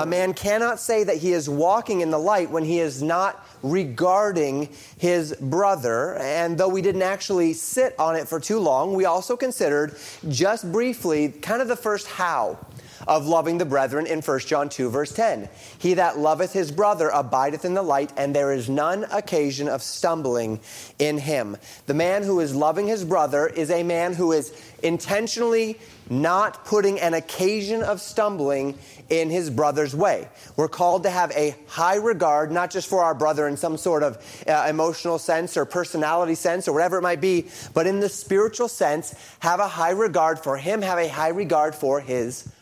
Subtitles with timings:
[0.00, 3.46] A man cannot say that he is walking in the light when he is not
[3.62, 6.14] regarding his brother.
[6.14, 10.72] And though we didn't actually sit on it for too long, we also considered just
[10.72, 12.58] briefly kind of the first how
[13.06, 15.50] of loving the brethren in 1 John 2, verse 10.
[15.78, 19.82] He that loveth his brother abideth in the light, and there is none occasion of
[19.82, 20.60] stumbling
[20.98, 21.58] in him.
[21.84, 25.78] The man who is loving his brother is a man who is intentionally
[26.10, 28.76] not putting an occasion of stumbling
[29.08, 30.28] in his brother's way.
[30.56, 34.02] We're called to have a high regard, not just for our brother in some sort
[34.02, 38.08] of uh, emotional sense or personality sense or whatever it might be, but in the
[38.08, 42.52] spiritual sense, have a high regard for him, have a high regard for his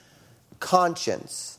[0.60, 1.58] conscience.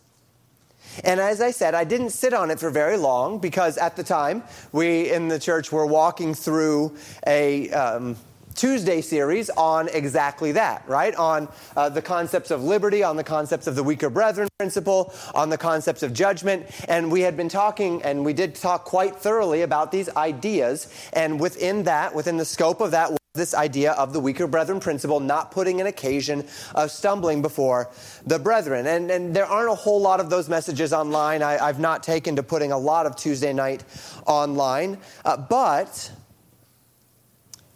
[1.03, 4.03] And as I said, I didn't sit on it for very long because at the
[4.03, 6.95] time we in the church were walking through
[7.25, 8.15] a um,
[8.59, 11.15] Tuesday series on exactly that, right?
[11.15, 15.47] On uh, the concepts of liberty, on the concepts of the weaker brethren principle, on
[15.47, 16.65] the concepts of judgment.
[16.89, 20.93] And we had been talking, and we did talk quite thoroughly about these ideas.
[21.13, 25.21] And within that, within the scope of that, this idea of the weaker brethren principle,
[25.21, 27.89] not putting an occasion of stumbling before
[28.25, 28.87] the brethren.
[28.87, 31.41] And, and there aren't a whole lot of those messages online.
[31.41, 33.85] I, have not taken to putting a lot of Tuesday night
[34.25, 34.97] online.
[35.23, 36.11] Uh, but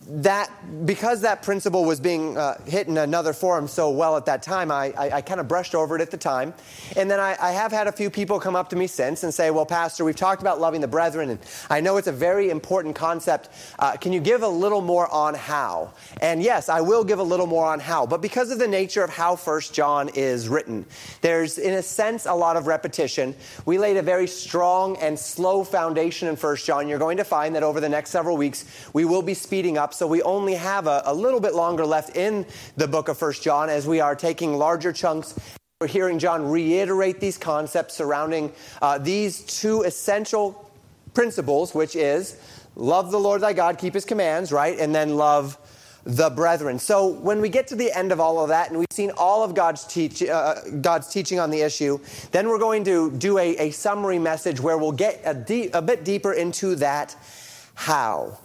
[0.08, 0.52] that
[0.86, 4.72] because that principle was being uh, hit in another forum so well at that time,
[4.72, 6.54] I, I, I kind of brushed over it at the time.
[6.98, 9.34] And then I, I, have had a few people come up to me since and
[9.34, 12.50] say, Well, Pastor, we've talked about loving the brethren, and I know it's a very
[12.50, 13.50] important concept.
[13.80, 15.94] Uh, can you give a little more on how?
[16.22, 18.06] And yes, I will give a little more on how.
[18.06, 20.86] But because of the nature of how First John is written,
[21.22, 23.36] there's, in a sense, a lot of repetition.
[23.66, 26.88] We laid a very strong and slow foundation in First John.
[26.88, 29.93] You're going to find that over the next several weeks, we will be speeding up
[29.94, 32.46] so we only have a, a little bit longer left in
[32.78, 35.40] the book of First John as we are taking larger chunks
[35.84, 40.72] we're hearing John reiterate these concepts surrounding uh, these two essential
[41.14, 42.38] principles, which is
[42.78, 44.80] love the Lord thy God, keep his commands, right?
[44.80, 45.58] And then love
[46.06, 46.80] the brethren.
[46.80, 49.44] So when we get to the end of all of that, and we've seen all
[49.44, 52.00] of God's, teach, uh, God's teaching on the issue,
[52.32, 55.82] then we're going to do a, a summary message where we'll get a, deep, a
[55.82, 57.14] bit deeper into that
[57.74, 58.40] how.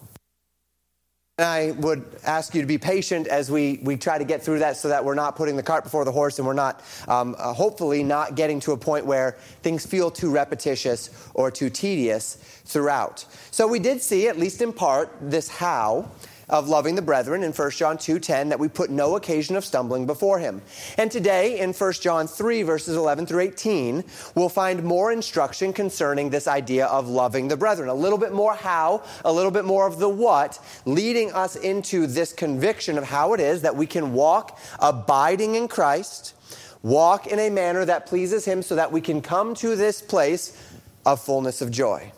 [1.39, 4.59] And I would ask you to be patient as we, we try to get through
[4.59, 7.37] that so that we're not putting the cart before the horse and we're not, um,
[7.39, 12.35] uh, hopefully, not getting to a point where things feel too repetitious or too tedious
[12.65, 13.25] throughout.
[13.53, 16.11] So we did see, at least in part, this how
[16.49, 20.07] of loving the brethren in 1 John 2:10 that we put no occasion of stumbling
[20.07, 20.63] before him.
[20.97, 24.05] And today in 1 John 3 verses 11 through 18,
[24.35, 27.89] we'll find more instruction concerning this idea of loving the brethren.
[27.89, 32.07] A little bit more how, a little bit more of the what, leading us into
[32.07, 36.35] this conviction of how it is that we can walk abiding in Christ,
[36.83, 40.57] walk in a manner that pleases him so that we can come to this place
[41.05, 42.13] of fullness of joy.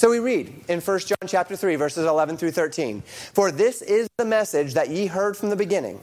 [0.00, 3.02] So we read in 1 John chapter 3 verses 11 through 13,
[3.34, 6.00] "For this is the message that ye heard from the beginning,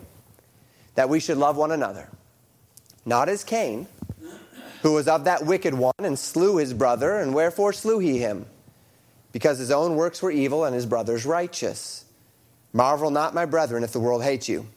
[0.93, 2.07] that we should love one another,
[3.07, 3.87] not as Cain,
[4.83, 8.45] who was of that wicked one and slew his brother, and wherefore slew he him?
[9.31, 12.05] Because his own works were evil and his brother's righteous.
[12.73, 14.67] Marvel not, my brethren, if the world hates you."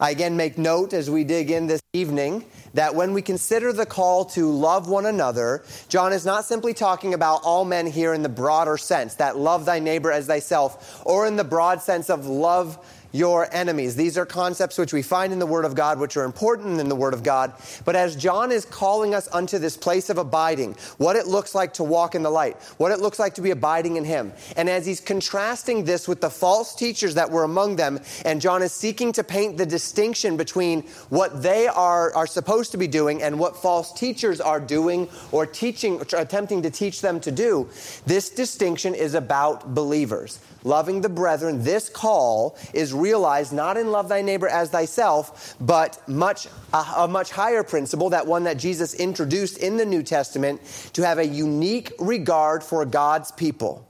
[0.00, 2.44] I again make note as we dig in this evening
[2.74, 7.14] that when we consider the call to love one another, John is not simply talking
[7.14, 11.26] about all men here in the broader sense, that love thy neighbor as thyself, or
[11.26, 12.78] in the broad sense of love
[13.18, 13.96] your enemies.
[13.96, 16.88] These are concepts which we find in the Word of God, which are important in
[16.88, 17.52] the Word of God.
[17.84, 21.74] But as John is calling us unto this place of abiding, what it looks like
[21.74, 24.68] to walk in the light, what it looks like to be abiding in Him, and
[24.68, 28.72] as he's contrasting this with the false teachers that were among them, and John is
[28.72, 33.38] seeking to paint the distinction between what they are, are supposed to be doing and
[33.38, 37.68] what false teachers are doing or teaching, attempting to teach them to do,
[38.06, 44.08] this distinction is about believers loving the brethren, this call is realized not in love
[44.08, 48.94] thy neighbor as thyself, but much a, a, much higher principle, that one that Jesus
[48.94, 50.60] introduced in the New Testament,
[50.94, 53.86] to have a unique regard for God's people,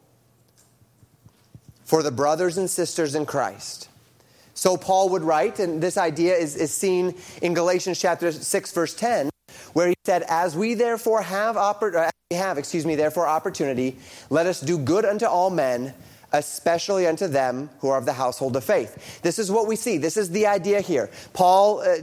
[1.85, 3.89] for the brothers and sisters in Christ.
[4.55, 8.93] So Paul would write, and this idea is, is seen in Galatians chapter 6, verse
[8.95, 9.31] 10,
[9.73, 13.97] where he said, As we therefore have, oppor- have excuse me, therefore opportunity,
[14.31, 15.95] let us do good unto all men
[16.33, 19.21] especially unto them who are of the household of faith.
[19.23, 19.99] This is what we see.
[19.99, 21.11] This is the idea here.
[21.33, 21.97] Paul uh,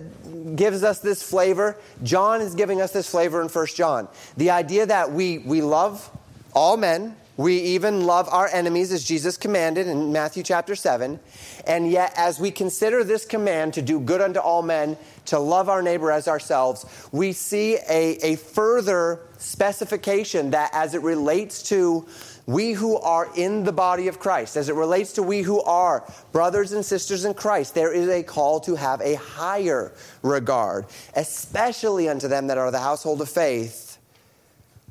[0.55, 1.77] gives us this flavor.
[2.03, 4.07] John is giving us this flavor in 1 John.
[4.37, 6.09] The idea that we, we love
[6.53, 11.19] all men, We even love our enemies as Jesus commanded in Matthew chapter 7.
[11.67, 14.95] And yet, as we consider this command to do good unto all men,
[15.25, 21.01] to love our neighbor as ourselves, we see a, a further specification that as it
[21.01, 22.07] relates to
[22.45, 26.03] we who are in the body of Christ, as it relates to we who are
[26.31, 32.07] brothers and sisters in Christ, there is a call to have a higher regard, especially
[32.07, 33.85] unto them that are the household of faith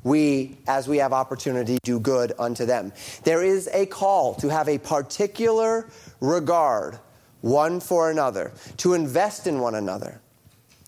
[0.05, 2.93] we, as we have opportunity, do good unto them.
[3.23, 5.89] There is a call to have a particular
[6.21, 6.99] regard
[7.41, 10.21] one for another, to invest in one another,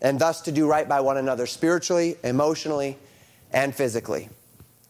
[0.04, 2.98] and thus to do right by one another spiritually, emotionally,
[3.52, 4.30] and physically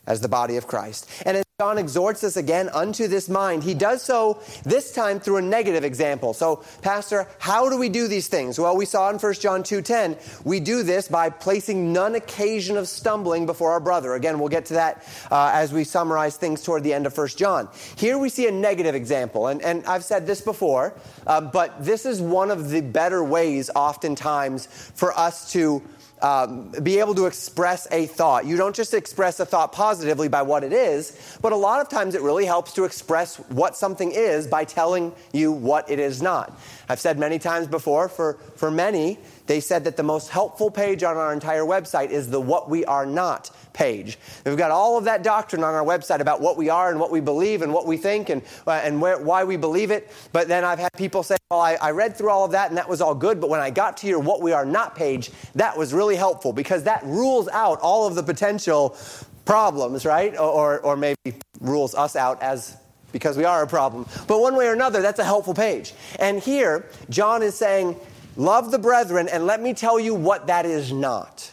[0.06, 1.10] as the body of Christ.
[1.26, 3.64] And John exhorts us again unto this mind.
[3.64, 6.36] He does so this time through a negative example.
[6.36, 8.60] So, Pastor, how do we do these things?
[8.60, 12.88] Well, we saw in 1 John 2:10, we do this by placing none occasion of
[12.88, 14.14] stumbling before our brother.
[14.14, 17.30] Again, we'll get to that uh, as we summarize things toward the end of 1
[17.30, 17.70] John.
[17.96, 20.94] Here we see a negative example, and, and I've said this before,
[21.26, 25.82] uh, but this is one of the better ways, oftentimes, for us to
[26.22, 28.46] um, be able to express a thought.
[28.46, 31.90] You don't just express a thought positively by what it is, but a lot of
[31.90, 36.22] times it really helps to express what something is by telling you what it is
[36.22, 36.58] not.
[36.90, 41.04] I've said many times before, for, for many, they said that the most helpful page
[41.04, 44.18] on our entire website is the What We Are Not page.
[44.46, 47.12] We've got all of that doctrine on our website about what we are and what
[47.12, 50.12] we believe and what we think and, uh, and where, why we believe it.
[50.34, 52.78] But then I've had people say, well, I, I read through all of that and
[52.78, 55.32] that was all good, but when I got to your What We Are Not page,
[55.56, 58.98] that was really helpful because that rules out all of the potential
[59.46, 60.38] problems, right?
[60.38, 62.76] Or, or maybe rules us out as
[63.14, 64.06] because we are a problem.
[64.28, 65.94] But one way or another, that's a helpful page.
[66.20, 67.96] And here, John is saying,
[68.38, 71.52] Love the brethren, and let me tell you what that is not.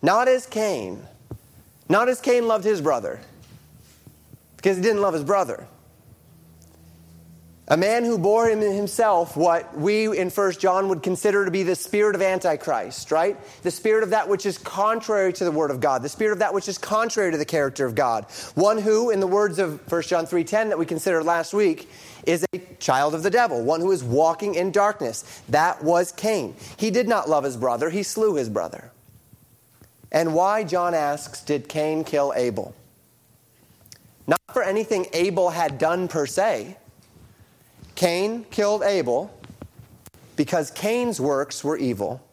[0.00, 1.02] Not as Cain.
[1.88, 3.20] Not as Cain loved his brother,
[4.56, 5.66] because he didn't love his brother.
[7.72, 11.62] A man who bore in himself what we in 1 John would consider to be
[11.62, 13.36] the spirit of Antichrist, right?
[13.62, 16.40] The spirit of that which is contrary to the Word of God, the spirit of
[16.40, 18.24] that which is contrary to the character of God.
[18.56, 21.88] One who, in the words of 1 John 3.10 that we considered last week,
[22.26, 25.40] is a child of the devil, one who is walking in darkness.
[25.48, 26.56] That was Cain.
[26.76, 28.90] He did not love his brother, he slew his brother.
[30.10, 32.74] And why, John asks, did Cain kill Abel?
[34.26, 36.76] Not for anything Abel had done per se
[38.00, 39.30] Cain killed Abel
[40.34, 42.26] because Cain's works were evil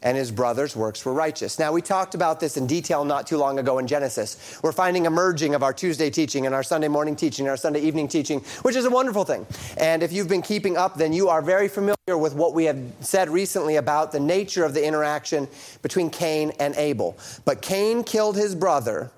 [0.00, 1.58] and his brother's works were righteous.
[1.58, 4.60] Now, we talked about this in detail not too long ago in Genesis.
[4.62, 7.56] We're finding a merging of our Tuesday teaching and our Sunday morning teaching, and our
[7.56, 9.44] Sunday evening teaching, which is a wonderful thing.
[9.76, 12.80] And if you've been keeping up, then you are very familiar with what we have
[13.00, 15.48] said recently about the nature of the interaction
[15.82, 17.18] between Cain and Abel.
[17.44, 19.10] But Cain killed his brother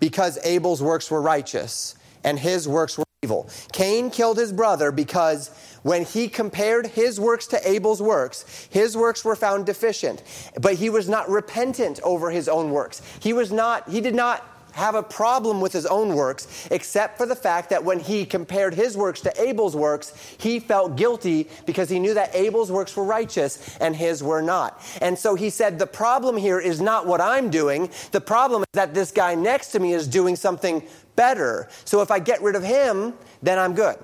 [0.00, 3.48] because Abel's works were righteous and his works were evil.
[3.72, 5.50] Cain killed his brother because
[5.82, 10.22] when he compared his works to Abel's works, his works were found deficient,
[10.60, 13.02] but he was not repentant over his own works.
[13.18, 14.44] He was not he did not
[14.76, 18.74] have a problem with his own works, except for the fact that when he compared
[18.74, 23.04] his works to Abel's works, he felt guilty because he knew that Abel's works were
[23.04, 24.82] righteous and his were not.
[25.00, 27.90] And so he said, The problem here is not what I'm doing.
[28.12, 30.82] The problem is that this guy next to me is doing something
[31.16, 31.68] better.
[31.86, 33.96] So if I get rid of him, then I'm good.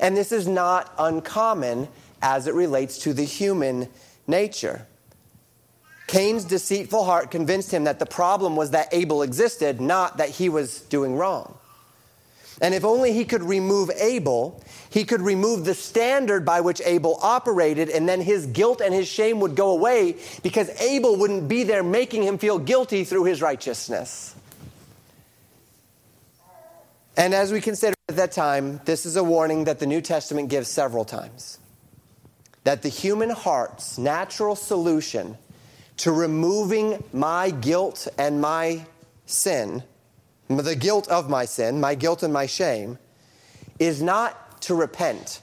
[0.00, 1.88] And this is not uncommon
[2.22, 3.88] as it relates to the human
[4.26, 4.86] nature.
[6.08, 10.48] Cain's deceitful heart convinced him that the problem was that Abel existed, not that he
[10.48, 11.56] was doing wrong.
[12.60, 14.60] And if only he could remove Abel,
[14.90, 19.06] he could remove the standard by which Abel operated, and then his guilt and his
[19.06, 23.40] shame would go away because Abel wouldn't be there making him feel guilty through his
[23.40, 24.34] righteousness.
[27.16, 30.48] And as we consider at that time, this is a warning that the New Testament
[30.48, 31.58] gives several times
[32.64, 35.36] that the human heart's natural solution
[35.98, 38.86] to removing my guilt and my
[39.26, 39.82] sin,
[40.48, 42.98] the guilt of my sin, my guilt and my shame,
[43.78, 45.42] is not to repent.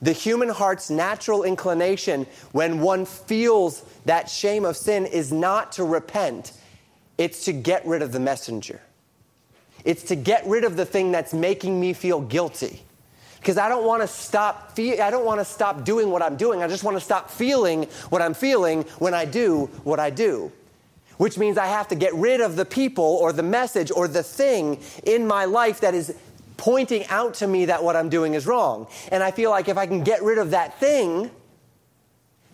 [0.00, 5.84] The human heart's natural inclination when one feels that shame of sin is not to
[5.84, 6.52] repent,
[7.18, 8.80] it's to get rid of the messenger.
[9.84, 12.82] It's to get rid of the thing that's making me feel guilty.
[13.38, 16.36] Because I don't want to stop fe- I don't want to stop doing what I'm
[16.36, 16.62] doing.
[16.62, 20.52] I just want to stop feeling what I'm feeling when I do what I do.
[21.16, 24.22] Which means I have to get rid of the people or the message or the
[24.22, 26.14] thing in my life that is
[26.56, 28.86] pointing out to me that what I'm doing is wrong.
[29.10, 31.30] And I feel like if I can get rid of that thing,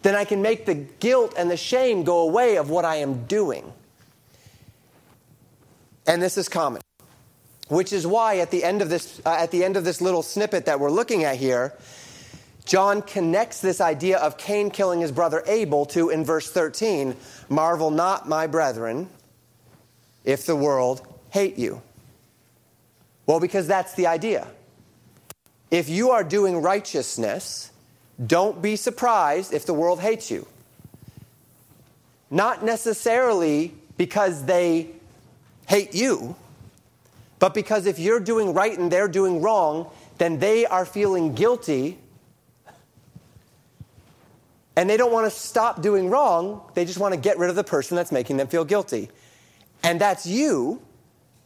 [0.03, 3.25] then I can make the guilt and the shame go away of what I am
[3.25, 3.73] doing.
[6.07, 6.83] And this is common.
[7.69, 10.23] Which is why at the end of this, uh, at the end of this little
[10.23, 11.73] snippet that we're looking at here,
[12.65, 17.15] John connects this idea of Cain killing his brother Abel to, in verse 13,
[17.49, 19.09] marvel not, my brethren,
[20.25, 21.83] if the world hate you.
[23.27, 24.47] Well, because that's the idea.
[25.71, 27.71] If you are doing righteousness,
[28.25, 30.47] don't be surprised if the world hates you.
[32.31, 34.89] Not necessarily because they
[35.67, 36.37] hate you,
[37.45, 41.99] but because if you're doing right and they're doing wrong, then they are feeling guilty
[44.77, 46.63] and they don't want to stop doing wrong.
[46.73, 49.11] They just want to get rid of the person that's making them feel guilty.
[49.83, 50.81] And that's you,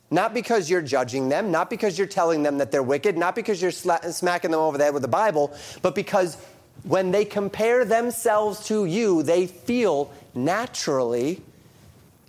[0.08, 3.60] not because you're judging them, not because you're telling them that they're wicked, not because
[3.60, 5.52] you're smacking them over the head with the Bible,
[5.82, 6.36] but because
[6.84, 11.42] when they compare themselves to you, they feel naturally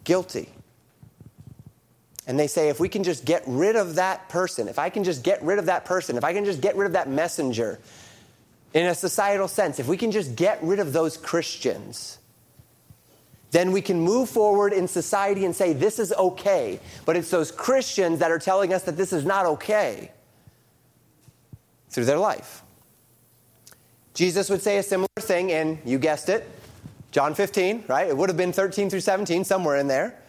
[0.05, 0.49] guilty.
[2.29, 5.03] And they say, if we can just get rid of that person, if I can
[5.03, 7.79] just get rid of that person, if I can just get rid of that messenger,
[8.75, 12.19] in a societal sense, if we can just get rid of those Christians,
[13.50, 16.79] then we can move forward in society and say, this is okay.
[17.03, 20.12] But it's those Christians that are telling us that this is not okay
[21.89, 22.62] through their life.
[24.13, 26.48] Jesus would say a similar thing in, you guessed it,
[27.09, 28.07] John 15, right?
[28.07, 30.21] It would have been 13 through 17, somewhere in there.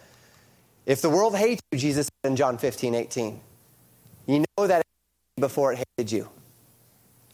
[0.91, 3.39] If the world hates you, Jesus said in John 15, 18,
[4.27, 4.83] you know that
[5.39, 6.29] before it hated you.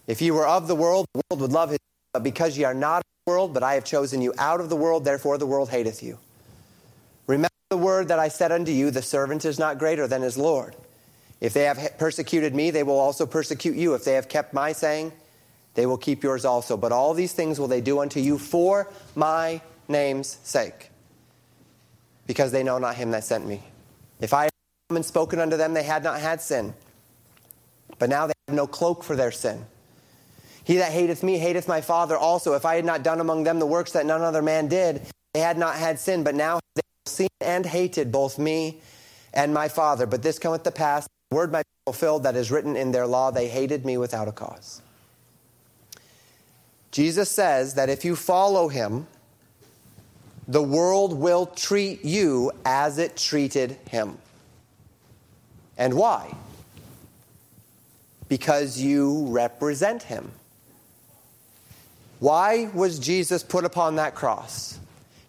[0.05, 1.79] If you were of the world, the world would love his,
[2.13, 4.69] but because ye are not of the world, but I have chosen you out of
[4.69, 6.19] the world, therefore the world hateth you.
[7.25, 10.37] Remember the word that I said unto you, the servant is not greater than his
[10.37, 10.75] Lord.
[11.41, 13.95] If they have persecuted me, they will also persecute you.
[13.95, 15.13] If they have kept my saying,
[15.73, 16.77] they will keep yours also.
[16.77, 20.91] But all these things will they do unto you for my name's sake,
[22.27, 23.63] because they know not him that sent me.
[24.19, 24.51] If I had
[24.89, 26.73] come and spoken unto them, they had not had sin.
[27.97, 29.65] But now they have no cloak for their sin.
[30.63, 32.53] He that hateth me hateth my Father also.
[32.53, 35.01] If I had not done among them the works that none other man did,
[35.33, 36.23] they had not had sin.
[36.23, 38.81] But now they have seen and hated both me
[39.33, 40.05] and my Father.
[40.05, 43.07] But this cometh to pass, the word might be fulfilled that is written in their
[43.07, 44.81] law, they hated me without a cause.
[46.91, 49.07] Jesus says that if you follow him,
[50.47, 54.17] the world will treat you as it treated him.
[55.77, 56.33] And why?
[58.29, 60.31] Because you represent him.
[62.19, 64.79] Why was Jesus put upon that cross?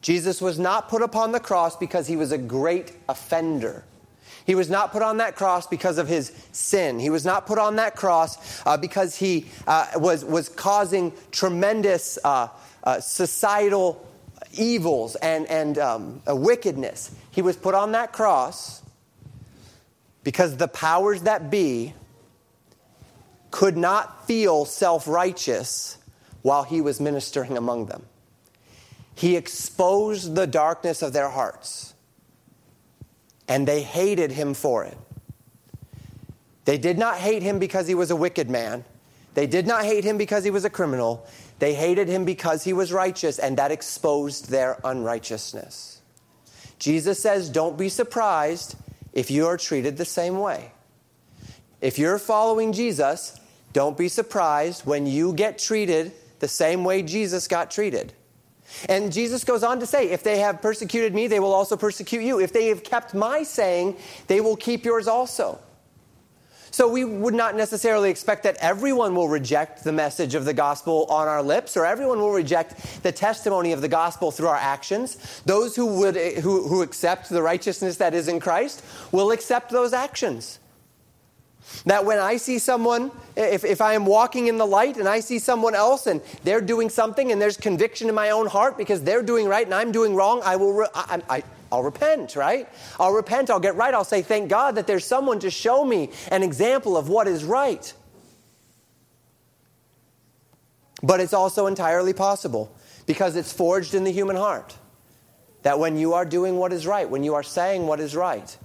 [0.00, 3.84] Jesus was not put upon the cross because he was a great offender.
[4.46, 6.98] He was not put on that cross because of his sin.
[6.98, 12.18] He was not put on that cross uh, because he uh, was, was causing tremendous
[12.24, 12.48] uh,
[12.84, 14.07] uh societal
[14.58, 17.14] evils and, and um, wickedness.
[17.30, 18.82] He was put on that cross
[20.24, 21.94] because the powers that be
[23.50, 25.98] could not feel self righteous
[26.42, 28.04] while he was ministering among them.
[29.14, 31.94] He exposed the darkness of their hearts,
[33.48, 34.96] and they hated him for it.
[36.64, 38.84] They did not hate him because he was a wicked man.
[39.34, 41.26] They did not hate him because he was a criminal.
[41.58, 46.00] They hated him because he was righteous, and that exposed their unrighteousness.
[46.78, 48.76] Jesus says, Don't be surprised
[49.12, 50.72] if you are treated the same way.
[51.80, 53.38] If you're following Jesus,
[53.72, 58.12] don't be surprised when you get treated the same way Jesus got treated.
[58.88, 62.22] And Jesus goes on to say, If they have persecuted me, they will also persecute
[62.22, 62.38] you.
[62.38, 63.96] If they have kept my saying,
[64.26, 65.58] they will keep yours also.
[66.78, 71.06] So we would not necessarily expect that everyone will reject the message of the gospel
[71.10, 75.42] on our lips, or everyone will reject the testimony of the gospel through our actions.
[75.44, 79.92] Those who would who, who accept the righteousness that is in Christ will accept those
[79.92, 80.60] actions.
[81.84, 85.18] That when I see someone, if, if I am walking in the light and I
[85.18, 89.02] see someone else and they're doing something and there's conviction in my own heart because
[89.02, 92.68] they're doing right and I'm doing wrong, I will, re- I, I, I'll repent, right?
[92.98, 93.92] I'll repent, I'll get right.
[93.92, 97.44] I'll say, thank God that there's someone to show me an example of what is
[97.44, 97.92] right.
[101.02, 102.74] But it's also entirely possible
[103.06, 104.76] because it's forged in the human heart
[105.62, 108.56] that when you are doing what is right, when you are saying what is right,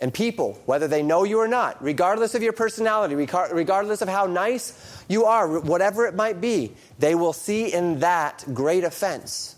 [0.00, 4.26] and people, whether they know you or not, regardless of your personality, regardless of how
[4.26, 9.53] nice you are, whatever it might be, they will see in that great offense.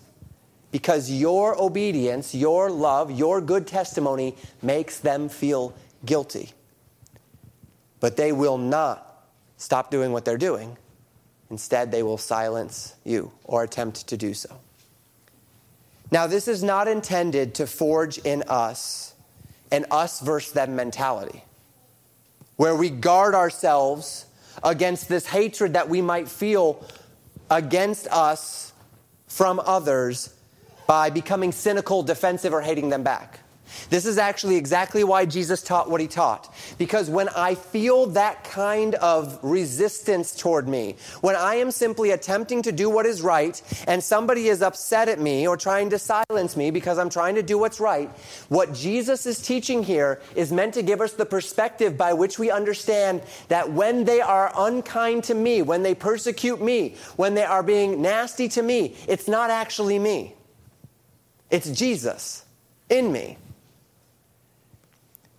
[0.77, 6.53] Because your obedience, your love, your good testimony makes them feel guilty.
[7.99, 10.77] But they will not stop doing what they're doing.
[11.49, 14.55] Instead, they will silence you or attempt to do so.
[16.11, 19.15] Now, this is not intended to forge in us
[19.73, 21.43] an us versus them mentality,
[22.57, 24.27] where we guard ourselves
[24.63, 26.87] against this hatred that we might feel
[27.49, 28.75] against us
[29.27, 30.35] from others
[30.87, 33.41] by becoming cynical, defensive, or hating them back.
[33.91, 36.53] This is actually exactly why Jesus taught what he taught.
[36.79, 42.63] Because when I feel that kind of resistance toward me, when I am simply attempting
[42.63, 46.57] to do what is right and somebody is upset at me or trying to silence
[46.57, 48.09] me because I'm trying to do what's right,
[48.49, 52.51] what Jesus is teaching here is meant to give us the perspective by which we
[52.51, 57.63] understand that when they are unkind to me, when they persecute me, when they are
[57.63, 60.36] being nasty to me, it's not actually me.
[61.51, 62.45] It's Jesus
[62.89, 63.39] in me.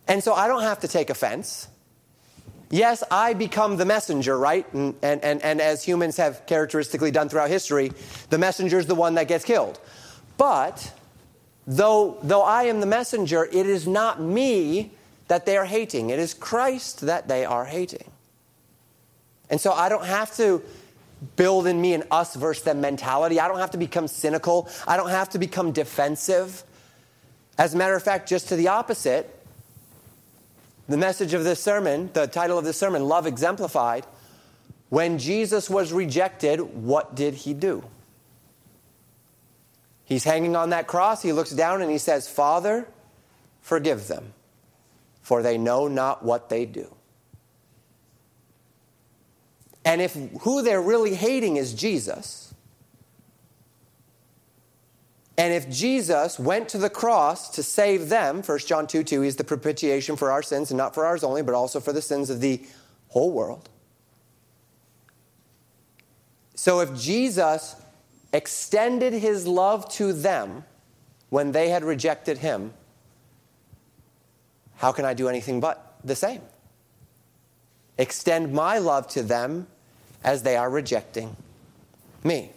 [0.07, 1.67] And so I don't have to take offense.
[2.69, 4.71] Yes, I become the messenger, right?
[4.73, 7.91] And, and, and, and as humans have characteristically done throughout history,
[8.29, 9.79] the messenger is the one that gets killed.
[10.37, 10.93] But
[11.65, 14.91] though, though I am the messenger, it is not me
[15.27, 18.09] that they are hating, it is Christ that they are hating.
[19.49, 20.61] And so I don't have to
[21.35, 23.39] build in me an us versus them mentality.
[23.39, 24.69] I don't have to become cynical.
[24.87, 26.63] I don't have to become defensive.
[27.57, 29.33] As a matter of fact, just to the opposite,
[30.87, 34.05] the message of this sermon, the title of this sermon, Love Exemplified,
[34.89, 37.83] when Jesus was rejected, what did he do?
[40.05, 41.21] He's hanging on that cross.
[41.21, 42.87] He looks down and he says, Father,
[43.61, 44.33] forgive them,
[45.21, 46.96] for they know not what they do.
[49.87, 52.53] And if who they're really hating is Jesus,
[55.37, 59.37] and if Jesus went to the cross to save them, 1 John 2 2, he's
[59.37, 62.29] the propitiation for our sins, and not for ours only, but also for the sins
[62.29, 62.65] of the
[63.07, 63.69] whole world.
[66.53, 67.77] So if Jesus
[68.33, 70.65] extended his love to them
[71.29, 72.73] when they had rejected him,
[74.75, 76.41] how can I do anything but the same?
[77.97, 79.67] Extend my love to them
[80.27, 81.33] as they are rejecting
[82.21, 82.51] me.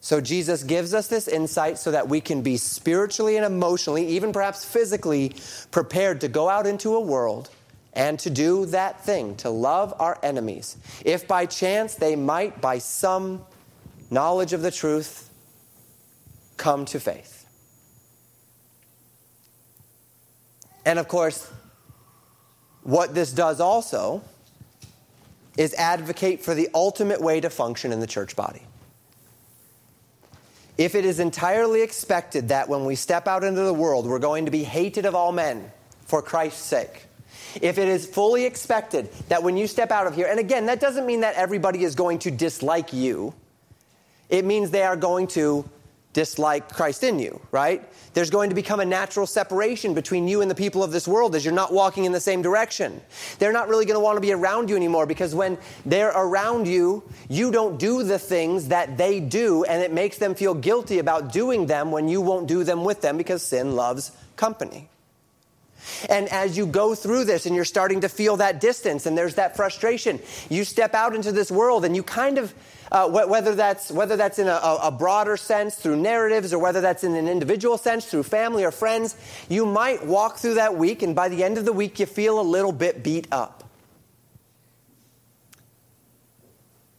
[0.00, 4.30] So Jesus gives us this insight so that we can be spiritually and emotionally, even
[4.30, 5.34] perhaps physically,
[5.70, 7.48] prepared to go out into a world
[7.94, 12.76] and to do that thing, to love our enemies, if by chance they might, by
[12.76, 13.42] some
[14.10, 15.30] knowledge of the truth,
[16.58, 17.46] come to faith.
[20.84, 21.50] And of course,
[22.82, 24.22] what this does also
[25.56, 28.62] is advocate for the ultimate way to function in the church body.
[30.78, 34.46] If it is entirely expected that when we step out into the world, we're going
[34.46, 35.70] to be hated of all men
[36.06, 37.06] for Christ's sake,
[37.60, 40.80] if it is fully expected that when you step out of here, and again, that
[40.80, 43.34] doesn't mean that everybody is going to dislike you,
[44.30, 45.68] it means they are going to
[46.12, 47.82] dislike Christ in you, right?
[48.14, 51.34] There's going to become a natural separation between you and the people of this world
[51.34, 53.00] as you're not walking in the same direction.
[53.38, 56.68] They're not really going to want to be around you anymore because when they're around
[56.68, 60.98] you, you don't do the things that they do, and it makes them feel guilty
[60.98, 64.88] about doing them when you won't do them with them because sin loves company.
[66.08, 69.34] And as you go through this and you're starting to feel that distance and there's
[69.34, 72.54] that frustration, you step out into this world and you kind of
[72.92, 76.80] uh, wh- whether, that's, whether that's in a, a broader sense through narratives or whether
[76.80, 79.16] that's in an individual sense through family or friends,
[79.48, 82.38] you might walk through that week and by the end of the week you feel
[82.38, 83.64] a little bit beat up.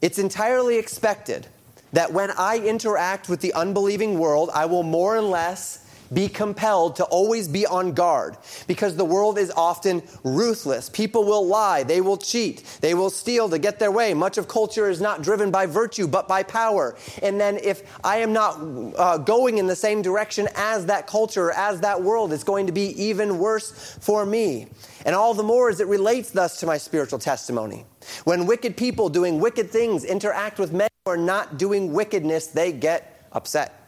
[0.02, 1.48] It's entirely expected
[1.94, 6.96] that when I interact with the unbelieving world, I will more and less be compelled
[6.98, 8.38] to always be on guard
[8.68, 10.90] because the world is often ruthless.
[10.90, 14.14] People will lie, they will cheat, they will steal to get their way.
[14.14, 16.96] Much of culture is not driven by virtue but by power.
[17.22, 18.60] And then if I am not
[18.98, 22.74] uh, going in the same direction as that culture, as that world, it's going to
[22.74, 24.68] be even worse for me.
[25.06, 27.86] And all the more as it relates thus to my spiritual testimony.
[28.24, 32.72] When wicked people doing wicked things interact with men who are not doing wickedness, they
[32.72, 33.83] get upset.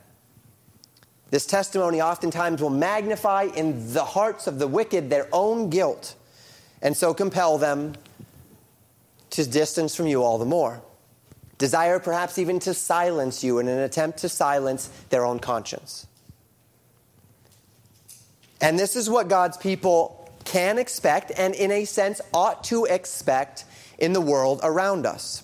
[1.31, 6.15] This testimony oftentimes will magnify in the hearts of the wicked their own guilt
[6.81, 7.93] and so compel them
[9.31, 10.81] to distance from you all the more.
[11.57, 16.05] Desire perhaps even to silence you in an attempt to silence their own conscience.
[18.61, 23.65] And this is what God's people can expect and, in a sense, ought to expect
[23.97, 25.43] in the world around us.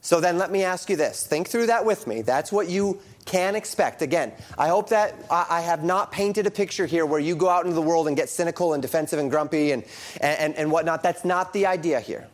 [0.00, 1.26] So then let me ask you this.
[1.26, 2.22] Think through that with me.
[2.22, 4.00] That's what you can expect.
[4.00, 7.64] Again, I hope that I have not painted a picture here where you go out
[7.64, 9.84] into the world and get cynical and defensive and grumpy and,
[10.20, 11.02] and, and whatnot.
[11.02, 12.26] That's not the idea here.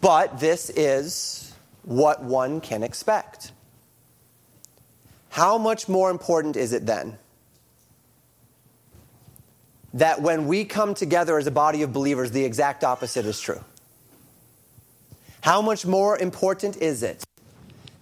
[0.00, 3.52] But this is what one can expect.
[5.30, 7.18] How much more important is it then
[9.94, 13.60] that when we come together as a body of believers, the exact opposite is true.
[15.40, 17.24] How much more important is it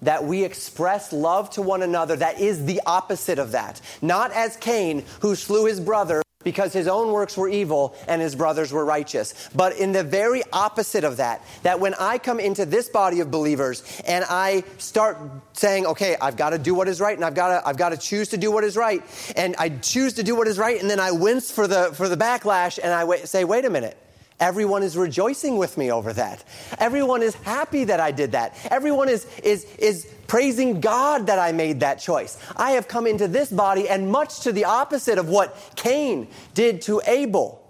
[0.02, 3.80] that we express love to one another that is the opposite of that?
[4.02, 8.36] Not as Cain, who slew his brother because his own works were evil and his
[8.36, 9.48] brothers were righteous.
[9.52, 13.32] But in the very opposite of that, that when I come into this body of
[13.32, 15.18] believers and I start
[15.54, 17.88] saying, okay, I've got to do what is right and I've got to, I've got
[17.88, 19.02] to choose to do what is right,
[19.34, 22.08] and I choose to do what is right, and then I wince for the, for
[22.08, 23.98] the backlash and I say, wait a minute.
[24.38, 26.44] Everyone is rejoicing with me over that.
[26.78, 28.54] Everyone is happy that I did that.
[28.70, 32.38] Everyone is, is, is praising God that I made that choice.
[32.54, 36.82] I have come into this body, and much to the opposite of what Cain did
[36.82, 37.62] to Abel,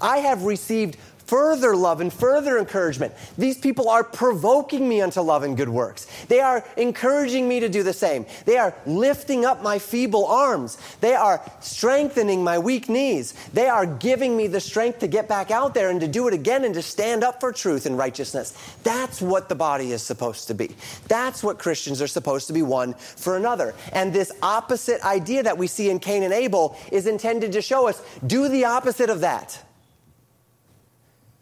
[0.00, 0.96] I have received
[1.30, 3.14] further love and further encouragement.
[3.38, 6.08] These people are provoking me unto love and good works.
[6.26, 8.26] They are encouraging me to do the same.
[8.46, 10.76] They are lifting up my feeble arms.
[11.00, 13.34] They are strengthening my weak knees.
[13.52, 16.34] They are giving me the strength to get back out there and to do it
[16.34, 18.52] again and to stand up for truth and righteousness.
[18.82, 20.74] That's what the body is supposed to be.
[21.06, 23.72] That's what Christians are supposed to be one for another.
[23.92, 27.86] And this opposite idea that we see in Cain and Abel is intended to show
[27.86, 29.62] us do the opposite of that.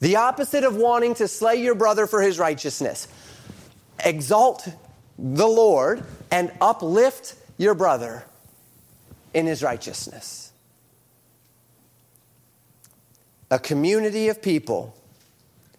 [0.01, 3.09] The opposite of wanting to slay your brother for his righteousness.
[4.05, 4.69] Exalt
[5.19, 8.25] the Lord and uplift your brother
[9.35, 10.53] in his righteousness.
[13.51, 14.95] A community of people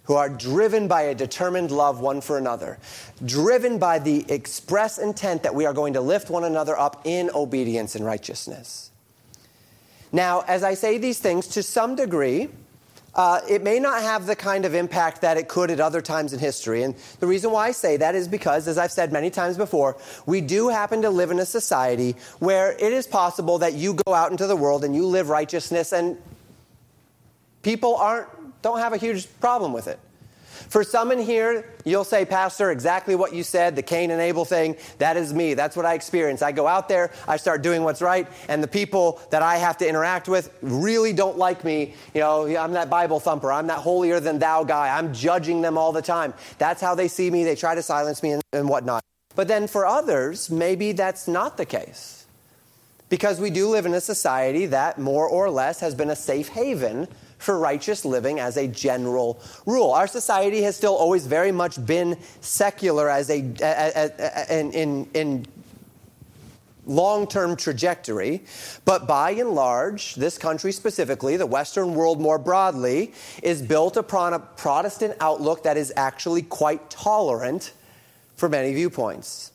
[0.04, 2.80] who are driven by a determined love one for another,
[3.24, 7.30] driven by the express intent that we are going to lift one another up in
[7.36, 8.90] obedience and righteousness.
[10.12, 12.50] Now, as I say these things, to some degree,
[13.16, 16.34] uh, it may not have the kind of impact that it could at other times
[16.34, 16.84] in history.
[16.84, 19.98] And the reason why I say that is because, as I've said many times before,
[20.26, 24.14] we do happen to live in a society where it is possible that you go
[24.14, 26.18] out into the world and you live righteousness and
[27.62, 28.28] people aren't,
[28.62, 30.00] don't have a huge problem with it.
[30.68, 34.46] For some in here, you'll say, Pastor, exactly what you said, the Cain and Abel
[34.46, 35.54] thing, that is me.
[35.54, 36.42] That's what I experience.
[36.42, 39.78] I go out there, I start doing what's right, and the people that I have
[39.78, 41.94] to interact with really don't like me.
[42.14, 43.52] You know, I'm that Bible thumper.
[43.52, 44.98] I'm that holier than thou guy.
[44.98, 46.34] I'm judging them all the time.
[46.58, 47.44] That's how they see me.
[47.44, 49.04] They try to silence me and, and whatnot.
[49.36, 52.26] But then for others, maybe that's not the case.
[53.10, 56.50] Because we do live in a society that more or less has been a safe
[56.50, 57.08] haven
[57.40, 59.92] for righteous living as a general rule.
[59.92, 65.10] Our society has still always very much been secular as a, a, a, in, in,
[65.14, 65.46] in
[66.86, 68.44] long term trajectory,
[68.84, 74.34] but by and large, this country specifically, the Western world more broadly, is built upon
[74.34, 77.72] a Protestant outlook that is actually quite tolerant
[78.36, 79.52] for many viewpoints.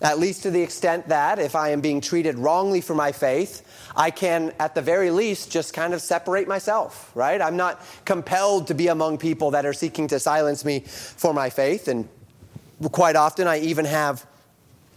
[0.00, 3.62] At least to the extent that if I am being treated wrongly for my faith,
[3.98, 7.42] I can, at the very least, just kind of separate myself, right?
[7.42, 11.50] I'm not compelled to be among people that are seeking to silence me for my
[11.50, 11.88] faith.
[11.88, 12.08] And
[12.92, 14.24] quite often, I even have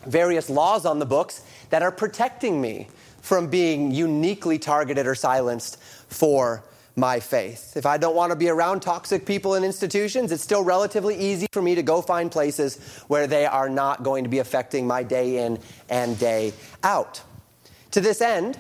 [0.05, 2.89] various laws on the books that are protecting me
[3.21, 6.63] from being uniquely targeted or silenced for
[6.95, 7.75] my faith.
[7.75, 11.47] If I don't want to be around toxic people and institutions, it's still relatively easy
[11.51, 15.01] for me to go find places where they are not going to be affecting my
[15.01, 15.57] day in
[15.89, 17.21] and day out.
[17.91, 18.59] To this end,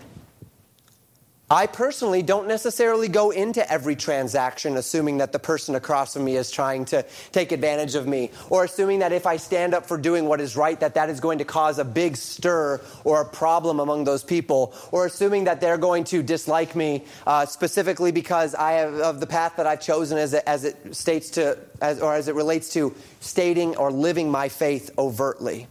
[1.51, 6.37] I personally don't necessarily go into every transaction assuming that the person across from me
[6.37, 9.97] is trying to take advantage of me or assuming that if I stand up for
[9.97, 13.25] doing what is right that that is going to cause a big stir or a
[13.25, 18.55] problem among those people or assuming that they're going to dislike me uh, specifically because
[18.55, 21.99] I have of the path that I've chosen as it, as it states to as,
[21.99, 25.67] or as it relates to stating or living my faith overtly.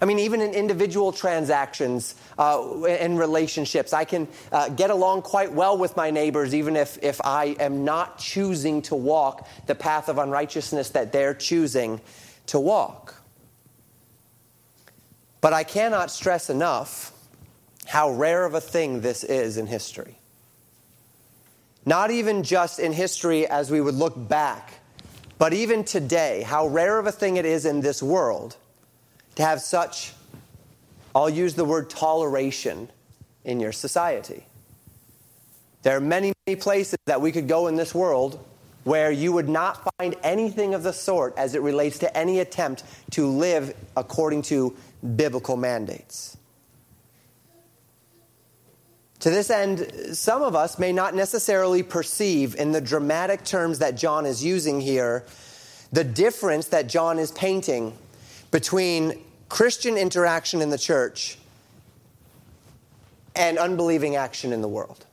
[0.00, 5.52] I mean, even in individual transactions uh, and relationships, I can uh, get along quite
[5.52, 10.08] well with my neighbors, even if, if I am not choosing to walk the path
[10.08, 12.00] of unrighteousness that they're choosing
[12.46, 13.14] to walk.
[15.40, 17.12] But I cannot stress enough
[17.86, 20.16] how rare of a thing this is in history.
[21.86, 24.74] Not even just in history as we would look back,
[25.38, 28.56] but even today, how rare of a thing it is in this world
[29.36, 30.12] to have such,
[31.14, 32.88] I'll use the word toleration
[33.44, 34.44] in your society.
[35.82, 38.44] There are many, many places that we could go in this world
[38.84, 42.82] where you would not find anything of the sort as it relates to any attempt
[43.10, 44.76] to live according to
[45.16, 46.36] biblical mandates.
[49.20, 53.94] To this end, some of us may not necessarily perceive in the dramatic terms that
[53.96, 55.24] John is using here
[55.92, 57.96] the difference that John is painting
[58.50, 61.38] between Christian interaction in the church
[63.34, 65.04] and unbelieving action in the world.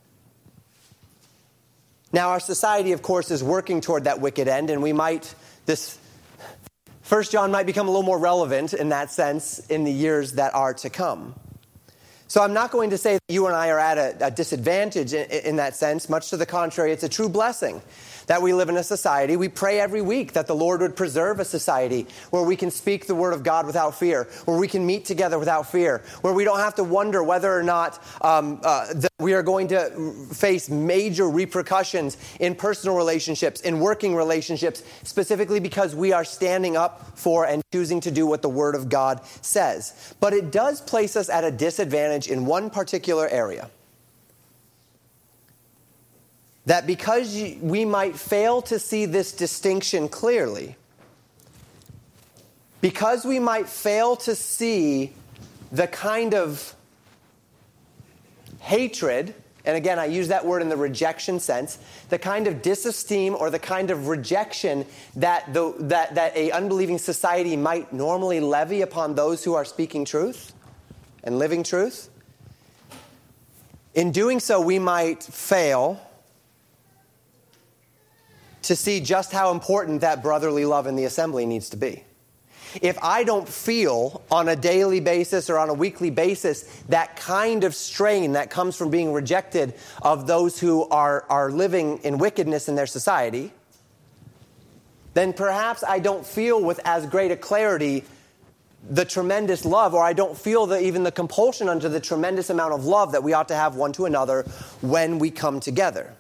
[2.12, 5.34] Now, our society, of course, is working toward that wicked end, and we might,
[5.65, 5.97] this
[7.02, 10.54] First John might become a little more relevant in that sense in the years that
[10.54, 11.36] are to come.
[12.28, 15.13] So I'm not going to say that you and I are at a, a disadvantage
[15.13, 16.10] in, in that sense.
[16.10, 17.82] Much to the contrary, it's a true blessing
[18.28, 19.36] that we live in a society.
[19.36, 23.08] We pray every week that the Lord would preserve a society where we can speak
[23.08, 26.44] the word of God without fear, where we can meet together without fear, where we
[26.44, 29.90] don't have to wonder whether or not um, uh, that we are going to
[30.34, 37.18] face major repercussions in personal relationships, in working relationships, specifically because we are standing up
[37.18, 40.16] for and choosing to do what the word of God says.
[40.20, 43.70] But it does place us at a disadvantage in one particular area
[46.67, 50.75] that because we might fail to see this distinction clearly,
[52.82, 55.13] because we might fail to see
[55.71, 56.75] the kind of
[58.60, 63.39] hatred, and again, I use that word in the rejection sense, the kind of disesteem
[63.39, 68.82] or the kind of rejection that, the, that, that a unbelieving society might normally levy
[68.82, 70.53] upon those who are speaking truth
[71.23, 72.10] and living truth.
[73.95, 76.01] In doing so, we might fail
[78.63, 82.04] to see just how important that brotherly love in the assembly needs to be.
[82.82, 87.63] If I don't feel on a daily basis or on a weekly basis that kind
[87.63, 92.67] of strain that comes from being rejected of those who are, are living in wickedness
[92.67, 93.52] in their society,
[95.13, 98.04] then perhaps I don't feel with as great a clarity
[98.89, 102.74] the tremendous love, or I don't feel the, even the compulsion under the tremendous amount
[102.74, 104.43] of love that we ought to have one to another
[104.82, 106.15] when we come together.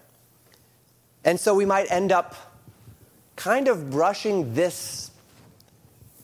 [1.27, 2.35] And so we might end up
[3.35, 5.11] kind of brushing this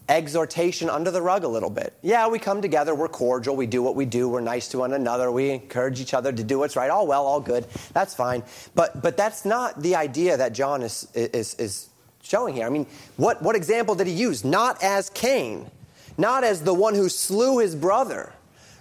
[0.07, 1.93] exhortation under the rug a little bit.
[2.01, 4.93] Yeah, we come together, we're cordial, we do what we do, we're nice to one
[4.93, 6.89] another, we encourage each other to do what's right.
[6.89, 7.67] All well, all good.
[7.91, 8.43] That's fine.
[8.75, 11.89] But but that's not the idea that John is is is
[12.21, 12.65] showing here.
[12.65, 12.87] I mean,
[13.17, 14.45] what what example did he use?
[14.45, 15.69] Not as Cain,
[16.17, 18.31] not as the one who slew his brother,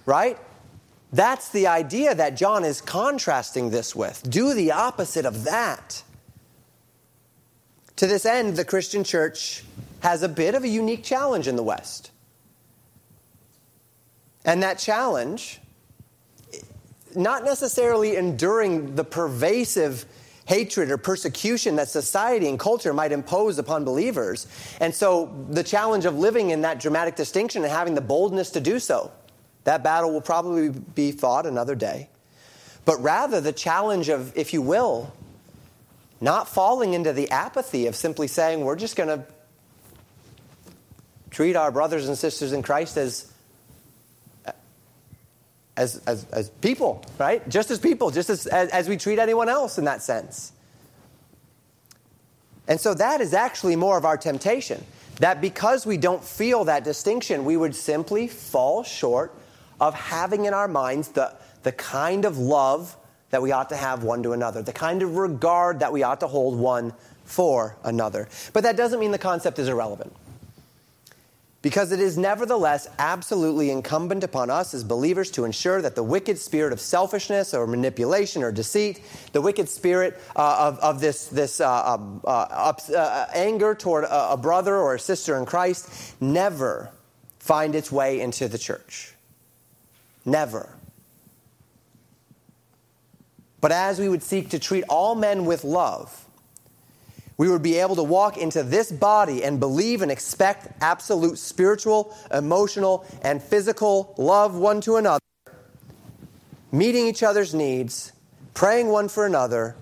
[0.05, 0.37] right?
[1.11, 4.23] That's the idea that John is contrasting this with.
[4.29, 6.01] Do the opposite of that.
[7.97, 9.63] To this end, the Christian church
[10.01, 12.11] has a bit of a unique challenge in the West.
[14.45, 15.61] And that challenge,
[17.15, 20.05] not necessarily enduring the pervasive
[20.45, 24.47] hatred or persecution that society and culture might impose upon believers.
[24.81, 28.59] And so the challenge of living in that dramatic distinction and having the boldness to
[28.59, 29.11] do so
[29.63, 32.09] that battle will probably be fought another day.
[32.85, 35.13] But rather, the challenge of, if you will,
[36.23, 39.25] not falling into the apathy of simply saying, we're just going to
[41.29, 43.29] treat our brothers and sisters in Christ as,
[45.75, 47.47] as, as, as people, right?
[47.49, 50.53] Just as people, just as, as, as we treat anyone else in that sense.
[52.69, 54.81] And so that is actually more of our temptation.
[55.17, 59.35] That because we don't feel that distinction, we would simply fall short
[59.81, 62.95] of having in our minds the, the kind of love
[63.33, 66.19] that we ought to have one to another, the kind of regard that we ought
[66.19, 66.93] to hold one
[67.25, 68.29] for another.
[68.53, 70.15] But that doesn't mean the concept is irrelevant.
[71.63, 76.37] Because it is nevertheless absolutely incumbent upon us as believers to ensure that the wicked
[76.37, 81.59] spirit of selfishness or manipulation or deceit, the wicked spirit uh, of, of this, this
[81.59, 86.91] uh, um, uh, uh, anger toward a, a brother or a sister in Christ, never
[87.39, 89.15] find its way into the church.
[90.23, 90.69] Never.
[93.63, 96.25] But as we would seek to treat all men with love,
[97.37, 102.13] we would be able to walk into this body and believe and expect absolute spiritual,
[102.29, 105.23] emotional, and physical love one to another,
[106.73, 108.11] meeting each other's needs,
[108.53, 109.77] praying one for another,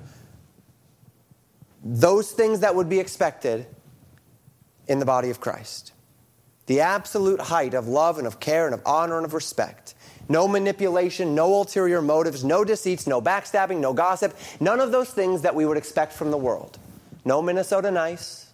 [1.84, 3.66] those things that would be expected
[4.88, 5.92] in the body of Christ.
[6.72, 9.94] The absolute height of love and of care and of honor and of respect
[10.30, 15.42] no manipulation, no ulterior motives, no deceits, no backstabbing, no gossip, none of those things
[15.42, 16.80] that we would expect from the world.
[17.26, 18.54] No Minnesota nice,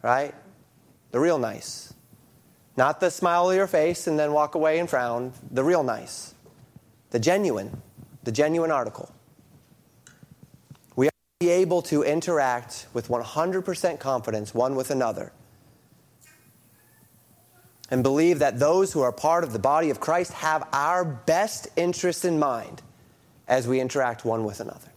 [0.00, 0.34] right?
[1.10, 1.92] The real nice.
[2.78, 5.34] Not the smile on your face and then walk away and frown.
[5.50, 6.32] The real nice.
[7.10, 7.82] The genuine.
[8.24, 9.14] The genuine article.
[10.96, 15.32] We are able to interact with 100% confidence one with another
[17.90, 21.68] and believe that those who are part of the body of Christ have our best
[21.76, 22.82] interests in mind
[23.46, 24.88] as we interact one with another.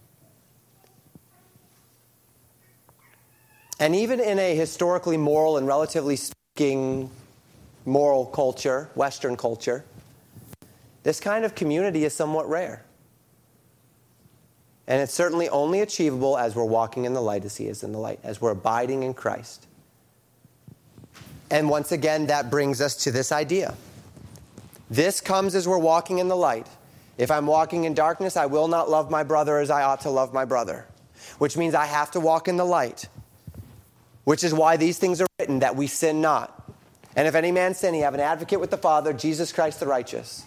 [3.80, 7.10] And even in a historically moral and relatively speaking
[7.86, 9.86] moral culture, Western culture,
[11.04, 12.84] this kind of community is somewhat rare.
[14.86, 17.92] And it's certainly only achievable as we're walking in the light as He is in
[17.92, 19.66] the light, as we're abiding in Christ.
[21.52, 23.76] And once again, that brings us to this idea.
[24.90, 26.68] This comes as we're walking in the light.
[27.18, 30.10] If I'm walking in darkness, I will not love my brother as I ought to
[30.10, 30.86] love my brother,
[31.38, 33.10] which means I have to walk in the light,
[34.24, 36.58] which is why these things are written that we sin not.
[37.18, 39.88] And if any man sin, he have an advocate with the Father, Jesus Christ the
[39.88, 40.44] righteous.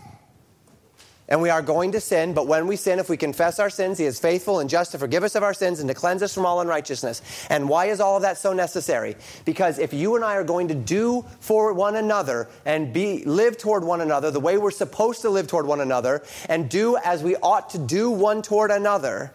[1.27, 3.97] And we are going to sin, but when we sin, if we confess our sins,
[3.97, 6.35] He is faithful and just to forgive us of our sins and to cleanse us
[6.35, 7.23] from all unrighteousness.
[7.49, 9.17] And why is all of that so necessary?
[9.47, 13.57] Because if you and I are going to do for one another and be live
[13.57, 17.23] toward one another the way we're supposed to live toward one another and do as
[17.23, 19.33] we ought to do one toward another,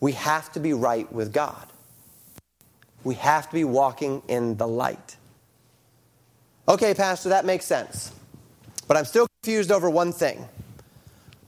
[0.00, 1.68] we have to be right with God.
[3.04, 5.16] We have to be walking in the light.
[6.66, 8.10] Okay, Pastor, that makes sense.
[8.88, 10.48] But I'm still confused over one thing.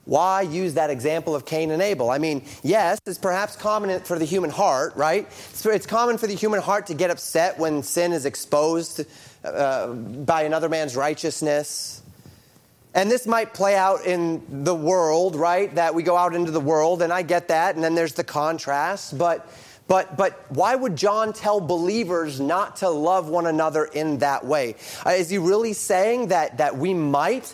[0.07, 2.09] Why use that example of Cain and Abel?
[2.09, 5.27] I mean, yes, it's perhaps common for the human heart, right?
[5.65, 9.05] It's common for the human heart to get upset when sin is exposed
[9.43, 12.01] uh, by another man's righteousness.
[12.93, 15.75] And this might play out in the world, right?
[15.75, 18.23] That we go out into the world, and I get that, and then there's the
[18.23, 19.17] contrast.
[19.17, 19.45] But,
[19.89, 24.75] but, but why would John tell believers not to love one another in that way?
[25.05, 27.53] Uh, is he really saying that, that we might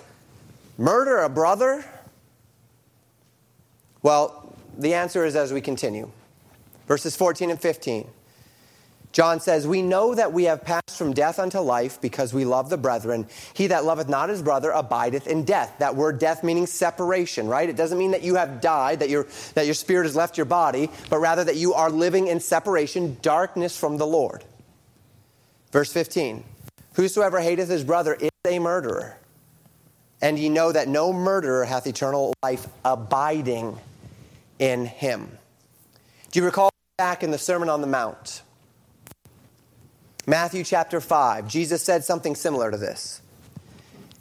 [0.78, 1.84] murder a brother?
[4.04, 6.12] Well, the answer is as we continue.
[6.88, 8.08] Verses 14 and 15.
[9.14, 12.70] John says, We know that we have passed from death unto life because we love
[12.70, 13.28] the brethren.
[13.54, 15.76] He that loveth not his brother abideth in death.
[15.78, 17.70] That word death meaning separation, right?
[17.70, 20.46] It doesn't mean that you have died, that, your that your spirit has left your
[20.46, 24.44] body, but rather that you are living in separation, darkness from the Lord.
[25.72, 26.44] Verse 15
[26.94, 29.18] Whosoever hateth his brother is a murderer.
[30.24, 33.78] And ye know that no murderer hath eternal life abiding
[34.64, 35.38] in him.
[36.32, 38.44] Do you recall back in the Sermon on the Mount?
[40.26, 43.22] Matthew chapter 5, Jesus said something similar to this.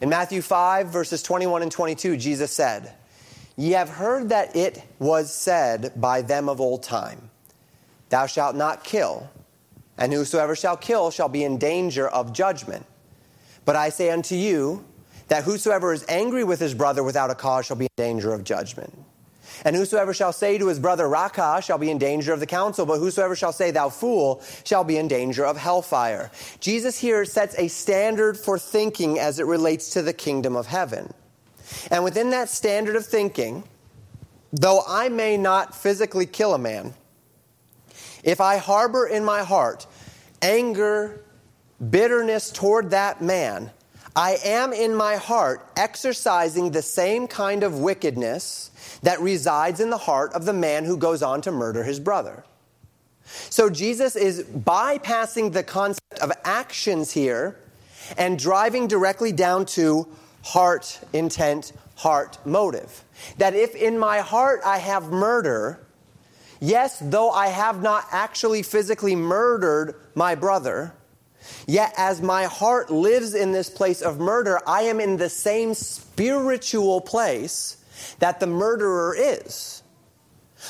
[0.00, 2.92] In Matthew 5, verses 21 and 22, Jesus said,
[3.56, 7.30] Ye have heard that it was said by them of old time,
[8.08, 9.30] Thou shalt not kill,
[9.96, 12.84] and whosoever shall kill shall be in danger of judgment.
[13.64, 14.84] But I say unto you,
[15.28, 18.42] that whosoever is angry with his brother without a cause shall be in danger of
[18.42, 18.92] judgment.
[19.64, 22.86] And whosoever shall say to his brother, Raca, shall be in danger of the council,
[22.86, 26.30] but whosoever shall say, Thou fool, shall be in danger of hellfire.
[26.60, 31.12] Jesus here sets a standard for thinking as it relates to the kingdom of heaven.
[31.90, 33.64] And within that standard of thinking,
[34.52, 36.94] though I may not physically kill a man,
[38.24, 39.86] if I harbor in my heart
[40.40, 41.22] anger,
[41.90, 43.70] bitterness toward that man,
[44.14, 48.71] I am in my heart exercising the same kind of wickedness
[49.02, 52.44] that resides in the heart of the man who goes on to murder his brother.
[53.24, 57.56] So Jesus is bypassing the concept of actions here
[58.16, 60.08] and driving directly down to
[60.42, 63.04] heart intent, heart motive.
[63.38, 65.80] That if in my heart I have murder,
[66.60, 70.94] yes, though I have not actually physically murdered my brother,
[71.66, 75.74] Yet, as my heart lives in this place of murder, I am in the same
[75.74, 77.78] spiritual place
[78.18, 79.82] that the murderer is.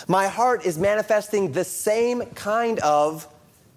[0.09, 3.29] My heart is manifesting the same kind of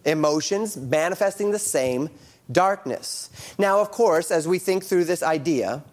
[0.05, 2.09] emotions, manifesting the same
[2.51, 3.29] darkness.
[3.57, 5.83] Now, of course, as we think through this idea,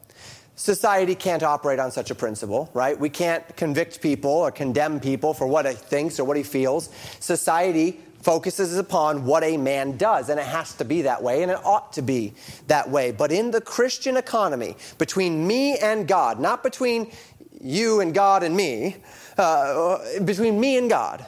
[0.54, 2.98] society can't operate on such a principle, right?
[2.98, 6.90] We can't convict people or condemn people for what he thinks or what he feels.
[7.20, 11.50] Society focuses upon what a man does, and it has to be that way, and
[11.50, 12.32] it ought to be
[12.68, 13.10] that way.
[13.10, 17.10] But in the Christian economy, between me and God, not between
[17.62, 18.96] you and God and me,
[19.38, 21.24] uh, between me and God,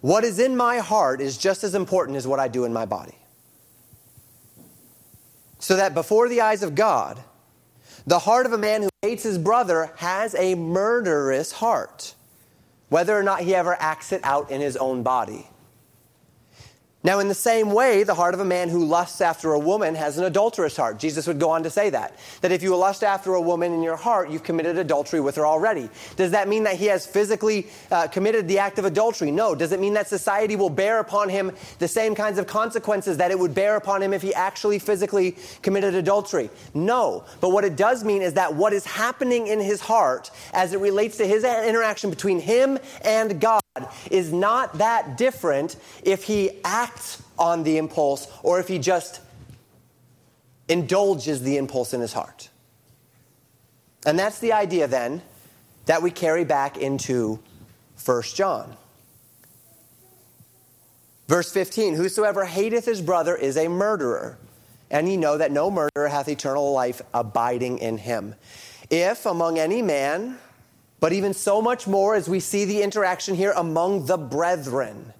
[0.00, 2.84] what is in my heart is just as important as what I do in my
[2.84, 3.16] body.
[5.58, 7.18] So that before the eyes of God,
[8.06, 12.14] the heart of a man who hates his brother has a murderous heart
[12.88, 15.48] whether or not he ever acts it out in his own body.
[17.06, 19.94] Now, in the same way, the heart of a man who lusts after a woman
[19.94, 20.98] has an adulterous heart.
[20.98, 22.18] Jesus would go on to say that.
[22.40, 25.46] That if you lust after a woman in your heart, you've committed adultery with her
[25.46, 25.88] already.
[26.16, 29.30] Does that mean that he has physically uh, committed the act of adultery?
[29.30, 29.54] No.
[29.54, 33.30] Does it mean that society will bear upon him the same kinds of consequences that
[33.30, 36.50] it would bear upon him if he actually physically committed adultery?
[36.74, 37.24] No.
[37.40, 40.80] But what it does mean is that what is happening in his heart as it
[40.80, 43.60] relates to his interaction between him and God
[44.10, 49.20] is not that different if he acts on the impulse or if he just
[50.68, 52.48] indulges the impulse in his heart.
[54.04, 55.22] And that's the idea then
[55.86, 57.40] that we carry back into
[58.04, 58.76] 1 John.
[61.28, 64.38] Verse 15 Whosoever hateth his brother is a murderer,
[64.90, 68.34] and ye know that no murderer hath eternal life abiding in him.
[68.90, 70.38] If among any man,
[71.00, 75.12] but even so much more as we see the interaction here among the brethren,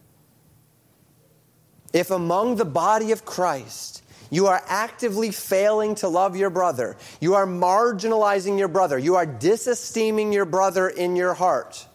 [1.93, 7.35] if among the body of Christ, you are actively failing to love your brother, you
[7.35, 11.87] are marginalizing your brother, you are disesteeming your brother in your heart,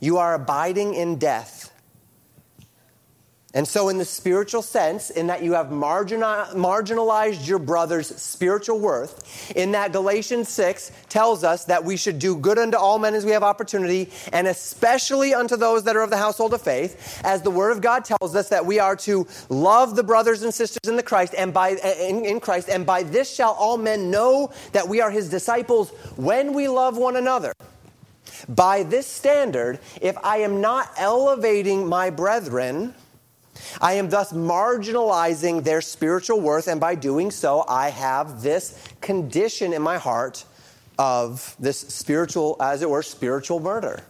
[0.00, 1.69] you are abiding in death
[3.52, 9.52] and so, in the spiritual sense, in that you have marginalized your brother's spiritual worth,
[9.56, 13.24] in that Galatians 6 tells us that we should do good unto all men as
[13.24, 17.42] we have opportunity, and especially unto those that are of the household of faith, as
[17.42, 20.88] the Word of God tells us that we are to love the brothers and sisters
[20.88, 23.76] in the Christ, and by eh, eh, in, in Christ, and by this shall all
[23.76, 27.52] men know that we are His disciples when we love one another.
[28.48, 32.94] By this standard, if I am not elevating my brethren,
[33.80, 39.72] I am thus marginalizing their spiritual worth, and by doing so, I have this condition
[39.72, 40.44] in my heart
[40.98, 44.02] of this spiritual, as it were, spiritual murder.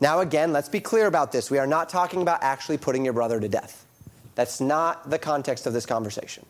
[0.00, 1.50] Now, again, let's be clear about this.
[1.50, 3.84] We are not talking about actually putting your brother to death.
[4.34, 6.46] That's not the context of this conversation.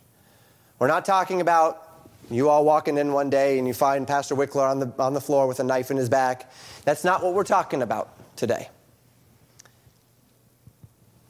[0.78, 1.86] We're not talking about
[2.30, 5.20] you all walking in one day and you find Pastor Wickler on the, on the
[5.20, 6.50] floor with a knife in his back.
[6.84, 8.68] That's not what we're talking about today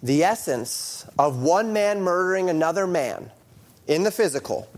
[0.03, 3.31] the essence of one man murdering another man
[3.87, 4.69] in the physical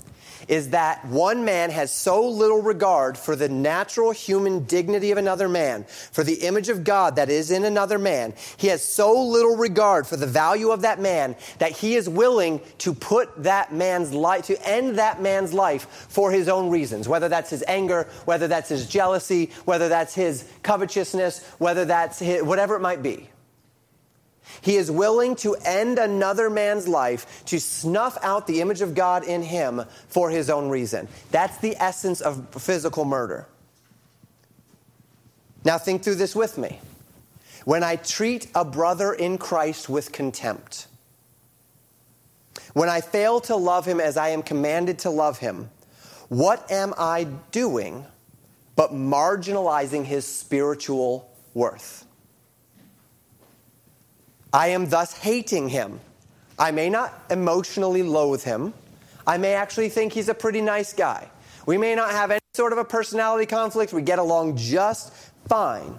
[0.49, 5.49] is that one man has so little regard for the natural human dignity of another
[5.49, 8.35] man, for the image of God that is in another man.
[8.57, 12.61] He has so little regard for the value of that man that he is willing
[12.79, 17.29] to put that man's life, to end that man's life for his own reasons, whether
[17.29, 22.77] that's his anger, whether that's his jealousy, whether that's his covetousness, whether that's his, whatever
[22.77, 23.29] it might be.
[24.63, 29.25] He is willing to end another man's life to snuff out the image of God
[29.25, 31.09] in him for his own reason.
[31.33, 33.47] That's the essence of physical murder.
[35.65, 36.81] Now, think through this with me.
[37.65, 40.87] When I treat a brother in Christ with contempt,
[42.73, 45.71] when I fail to love him as I am commanded to love him,
[46.29, 48.07] what am I doing
[48.75, 52.02] but marginalizing his spiritual worth?
[54.53, 56.01] I am thus hating him.
[56.59, 58.75] I may not emotionally loathe him.
[59.27, 61.31] I may actually think he's a pretty nice guy.
[61.65, 63.93] We may not have any sort of a personality conflict.
[63.93, 65.13] We get along just
[65.49, 65.99] fine.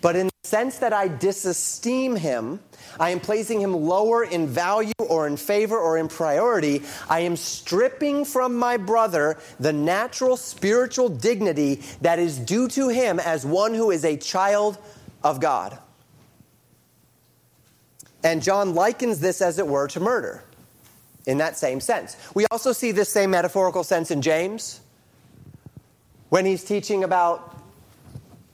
[0.00, 2.60] But in the sense that I disesteem him,
[3.00, 6.82] I am placing him lower in value or in favor or in priority.
[7.08, 13.18] I am stripping from my brother the natural spiritual dignity that is due to him
[13.18, 14.78] as one who is a child
[15.24, 15.76] of God.
[18.24, 20.42] And John likens this, as it were, to murder
[21.26, 22.16] in that same sense.
[22.34, 24.80] We also see this same metaphorical sense in James
[26.30, 27.56] when he's teaching about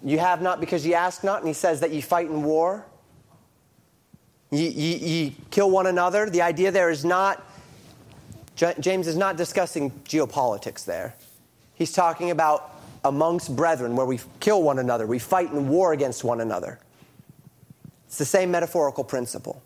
[0.02, 2.84] you have not because you ask not, and he says that you fight in war.
[4.50, 6.28] You, you, you kill one another.
[6.28, 7.42] The idea there is not,
[8.54, 11.14] James is not discussing geopolitics there.
[11.74, 16.22] He's talking about amongst brethren where we kill one another, we fight in war against
[16.22, 16.78] one another.
[18.14, 19.60] It's the same metaphorical principle.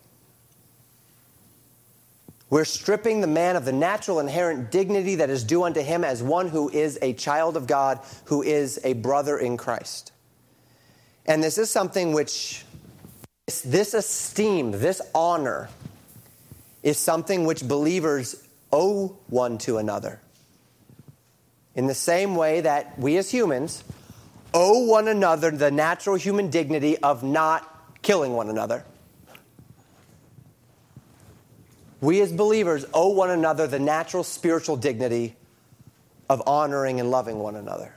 [2.49, 6.23] We're stripping the man of the natural inherent dignity that is due unto him as
[6.23, 10.13] one who is a child of God, who is a brother in Christ.
[11.27, 12.65] And this is something which,
[13.63, 15.69] this esteem, this honor,
[16.81, 20.19] is something which believers owe one to another.
[21.75, 23.83] In the same way that we as humans
[24.55, 27.68] owe one another the natural human dignity of not
[28.01, 28.83] killing one another.
[32.01, 35.35] We as believers owe one another the natural spiritual dignity
[36.29, 37.93] of honoring and loving one another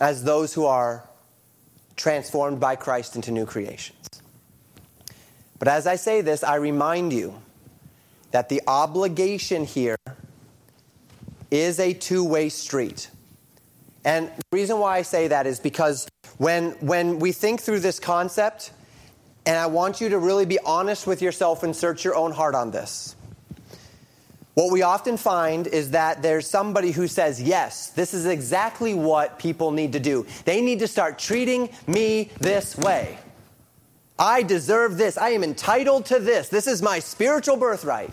[0.00, 1.08] as those who are
[1.96, 4.08] transformed by Christ into new creations.
[5.58, 7.40] But as I say this, I remind you
[8.32, 9.96] that the obligation here
[11.52, 13.10] is a two way street.
[14.04, 16.08] And the reason why I say that is because
[16.42, 18.72] when, when we think through this concept,
[19.46, 22.56] and I want you to really be honest with yourself and search your own heart
[22.56, 23.14] on this.
[24.54, 29.38] What we often find is that there's somebody who says, Yes, this is exactly what
[29.38, 30.26] people need to do.
[30.44, 33.18] They need to start treating me this way.
[34.18, 35.16] I deserve this.
[35.16, 36.48] I am entitled to this.
[36.48, 38.10] This is my spiritual birthright.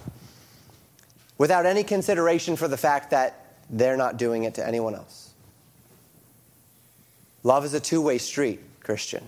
[1.39, 5.28] Without any consideration for the fact that they're not doing it to anyone else.
[7.43, 9.23] Love is a two way street, Christian.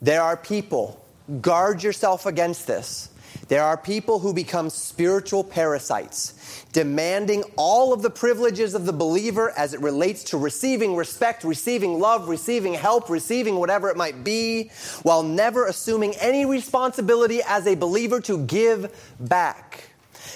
[0.00, 1.04] There are people,
[1.40, 3.10] guard yourself against this.
[3.48, 9.52] There are people who become spiritual parasites, demanding all of the privileges of the believer
[9.56, 14.70] as it relates to receiving respect, receiving love, receiving help, receiving whatever it might be,
[15.02, 19.90] while never assuming any responsibility as a believer to give back.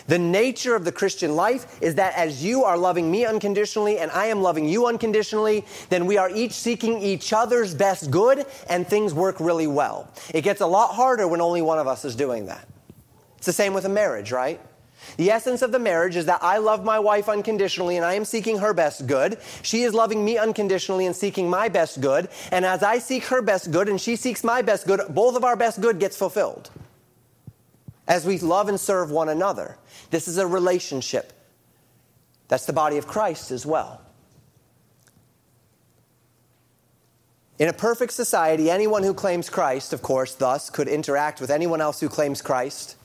[0.06, 4.10] The nature of the Christian life is that as you are loving me unconditionally and
[4.10, 8.86] I am loving you unconditionally, then we are each seeking each other's best good and
[8.86, 10.08] things work really well.
[10.34, 12.66] It gets a lot harder when only one of us is doing that.
[13.36, 14.60] It's the same with a marriage, right?
[15.16, 18.24] The essence of the marriage is that I love my wife unconditionally and I am
[18.24, 19.38] seeking her best good.
[19.62, 22.28] She is loving me unconditionally and seeking my best good.
[22.52, 25.44] And as I seek her best good and she seeks my best good, both of
[25.44, 26.70] our best good gets fulfilled.
[28.10, 29.78] As we love and serve one another.
[30.10, 31.32] This is a relationship.
[32.48, 34.02] That's the body of Christ as well.
[37.58, 41.80] In a perfect society, anyone who claims Christ, of course, thus could interact with anyone
[41.80, 42.96] else who claims Christ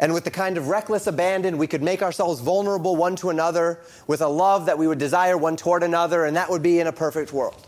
[0.00, 3.80] and with the kind of reckless abandon, we could make ourselves vulnerable one to another
[4.06, 6.86] with a love that we would desire one toward another, and that would be in
[6.86, 7.66] a perfect world.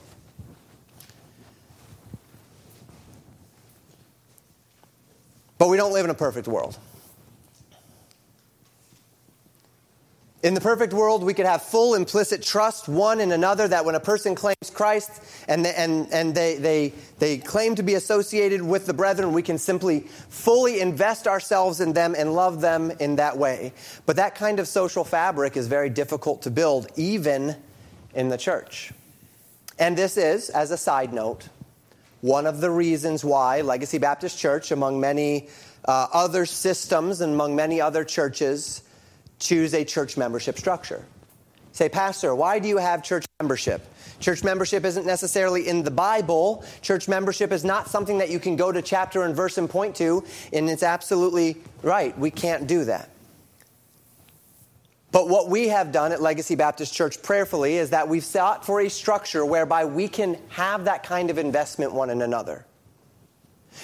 [5.62, 6.76] But we don't live in a perfect world.
[10.42, 13.94] In the perfect world, we could have full implicit trust one in another that when
[13.94, 18.60] a person claims Christ and, they, and, and they, they, they claim to be associated
[18.60, 23.14] with the brethren, we can simply fully invest ourselves in them and love them in
[23.14, 23.72] that way.
[24.04, 27.54] But that kind of social fabric is very difficult to build, even
[28.16, 28.90] in the church.
[29.78, 31.48] And this is, as a side note,
[32.22, 35.48] one of the reasons why Legacy Baptist Church, among many
[35.84, 38.82] uh, other systems and among many other churches,
[39.38, 41.04] choose a church membership structure.
[41.72, 43.84] Say, Pastor, why do you have church membership?
[44.20, 46.64] Church membership isn't necessarily in the Bible.
[46.80, 49.96] Church membership is not something that you can go to chapter and verse and point
[49.96, 52.16] to, and it's absolutely right.
[52.16, 53.08] We can't do that.
[55.12, 58.80] But what we have done at Legacy Baptist Church prayerfully is that we've sought for
[58.80, 62.66] a structure whereby we can have that kind of investment one in another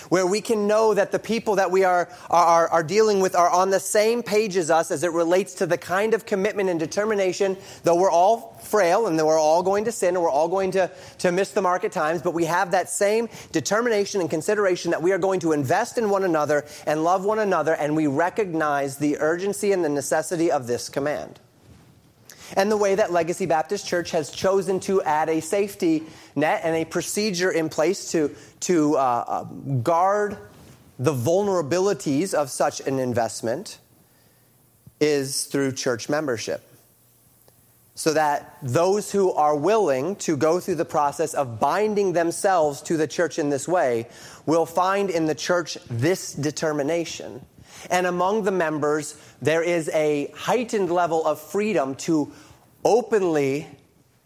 [0.09, 3.51] where we can know that the people that we are, are, are dealing with are
[3.51, 6.81] on the same page as us as it relates to the kind of commitment and
[6.81, 10.71] determination, though we're all frail and we're all going to sin and we're all going
[10.73, 14.91] to, to miss the mark at times, but we have that same determination and consideration
[14.91, 18.07] that we are going to invest in one another and love one another, and we
[18.07, 21.41] recognize the urgency and the necessity of this command.
[22.55, 26.77] And the way that Legacy Baptist Church has chosen to add a safety net and
[26.77, 29.45] a procedure in place to, to uh, uh,
[29.83, 30.39] guard
[30.99, 33.79] the vulnerabilities of such an investment
[35.01, 36.63] is through church membership.
[37.95, 42.97] So that those who are willing to go through the process of binding themselves to
[42.97, 44.07] the church in this way
[44.47, 47.45] will find in the church this determination.
[47.91, 52.33] And among the members, there is a heightened level of freedom to
[52.85, 53.67] openly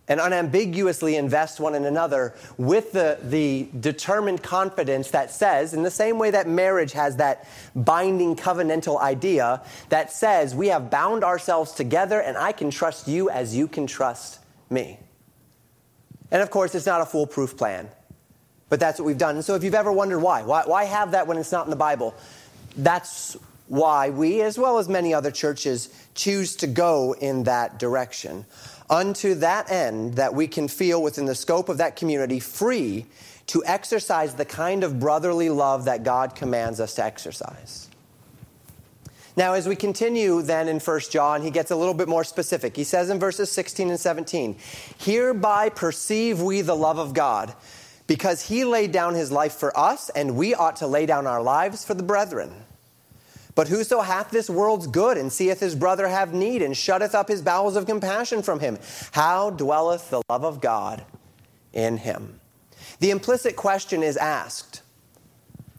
[0.08, 5.90] and unambiguously invest one in another with the, the determined confidence that says, in the
[5.90, 11.72] same way that marriage has that binding covenantal idea, that says, we have bound ourselves
[11.72, 14.98] together and I can trust you as you can trust me.
[16.30, 17.88] And of course, it's not a foolproof plan,
[18.68, 19.36] but that's what we've done.
[19.36, 21.70] And so if you've ever wondered why, why, why have that when it's not in
[21.70, 22.14] the Bible?
[22.76, 23.36] That's
[23.68, 28.44] why we, as well as many other churches, choose to go in that direction
[28.90, 33.06] unto that end that we can feel within the scope of that community free
[33.46, 37.88] to exercise the kind of brotherly love that God commands us to exercise.
[39.34, 42.76] Now, as we continue then in 1 John, he gets a little bit more specific.
[42.76, 44.56] He says in verses 16 and 17,
[44.98, 47.54] Hereby perceive we the love of God,
[48.12, 51.40] because he laid down his life for us, and we ought to lay down our
[51.40, 52.52] lives for the brethren.
[53.54, 57.28] But whoso hath this world's good and seeth his brother have need and shutteth up
[57.28, 58.78] his bowels of compassion from him,
[59.12, 61.06] how dwelleth the love of God
[61.72, 62.38] in him?
[63.00, 64.81] The implicit question is asked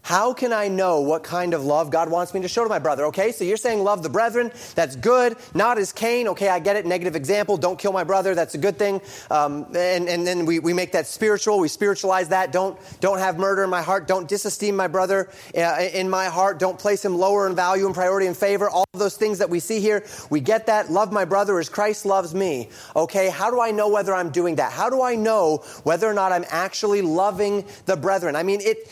[0.04, 2.78] how can I know what kind of love God wants me to show to my
[2.78, 3.06] brother?
[3.06, 4.51] Okay, so you're saying love the brethren.
[4.76, 5.38] That's good.
[5.54, 6.28] Not as Cain.
[6.28, 6.86] Okay, I get it.
[6.86, 7.56] Negative example.
[7.56, 8.36] Don't kill my brother.
[8.36, 9.01] That's a good thing.
[9.32, 11.58] Um, and, and then we, we make that spiritual.
[11.58, 12.51] We spiritualize that.
[12.51, 14.06] Don't, don't have murder in my heart.
[14.06, 16.60] Don't disesteem my brother uh, in my heart.
[16.60, 18.70] Don't place him lower in value and priority and favor.
[18.70, 20.91] All those things that we see here, we get that.
[20.91, 22.68] Love my brother as Christ loves me.
[22.93, 24.74] Okay, how do I know whether I'm doing that?
[24.74, 28.36] How do I know whether or not I'm actually loving the brethren?
[28.36, 28.89] I mean, it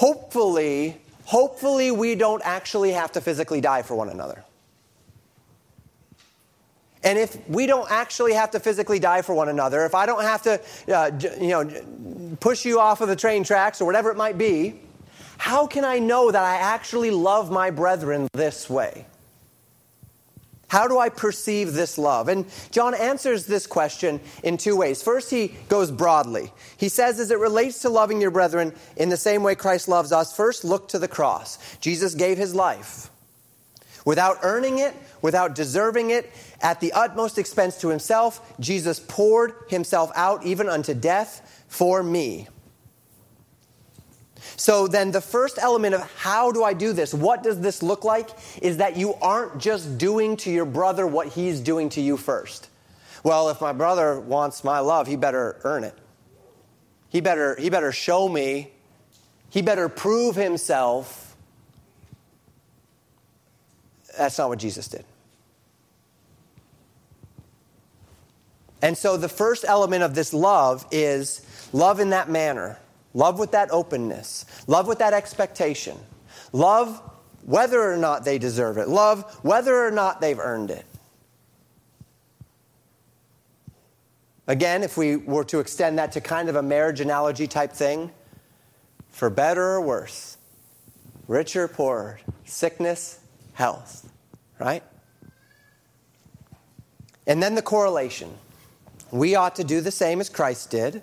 [0.00, 0.96] hopefully,
[1.26, 4.42] hopefully we don't actually have to physically die for one another.
[7.02, 10.22] And if we don't actually have to physically die for one another, if I don't
[10.22, 10.60] have to,
[10.94, 14.80] uh, you know, push you off of the train tracks or whatever it might be,
[15.36, 19.04] how can I know that I actually love my brethren this way?
[20.70, 22.28] How do I perceive this love?
[22.28, 25.02] And John answers this question in two ways.
[25.02, 26.52] First, he goes broadly.
[26.76, 30.12] He says, as it relates to loving your brethren in the same way Christ loves
[30.12, 31.58] us, first look to the cross.
[31.80, 33.10] Jesus gave his life
[34.04, 40.10] without earning it, without deserving it, at the utmost expense to himself, Jesus poured himself
[40.14, 42.48] out even unto death for me.
[44.56, 47.12] So then, the first element of how do I do this?
[47.12, 48.30] What does this look like?
[48.62, 52.68] Is that you aren't just doing to your brother what he's doing to you first.
[53.22, 55.94] Well, if my brother wants my love, he better earn it.
[57.10, 58.70] He better, he better show me.
[59.50, 61.36] He better prove himself.
[64.16, 65.04] That's not what Jesus did.
[68.82, 72.78] And so the first element of this love is love in that manner,
[73.14, 75.96] love with that openness, love with that expectation,
[76.52, 77.00] love
[77.44, 80.84] whether or not they deserve it, love whether or not they've earned it.
[84.46, 88.10] Again, if we were to extend that to kind of a marriage analogy type thing,
[89.10, 90.36] for better or worse,
[91.28, 93.20] rich or poor, sickness,
[93.52, 94.10] health,
[94.58, 94.82] right?
[97.26, 98.34] And then the correlation.
[99.12, 101.02] We ought to do the same as Christ did.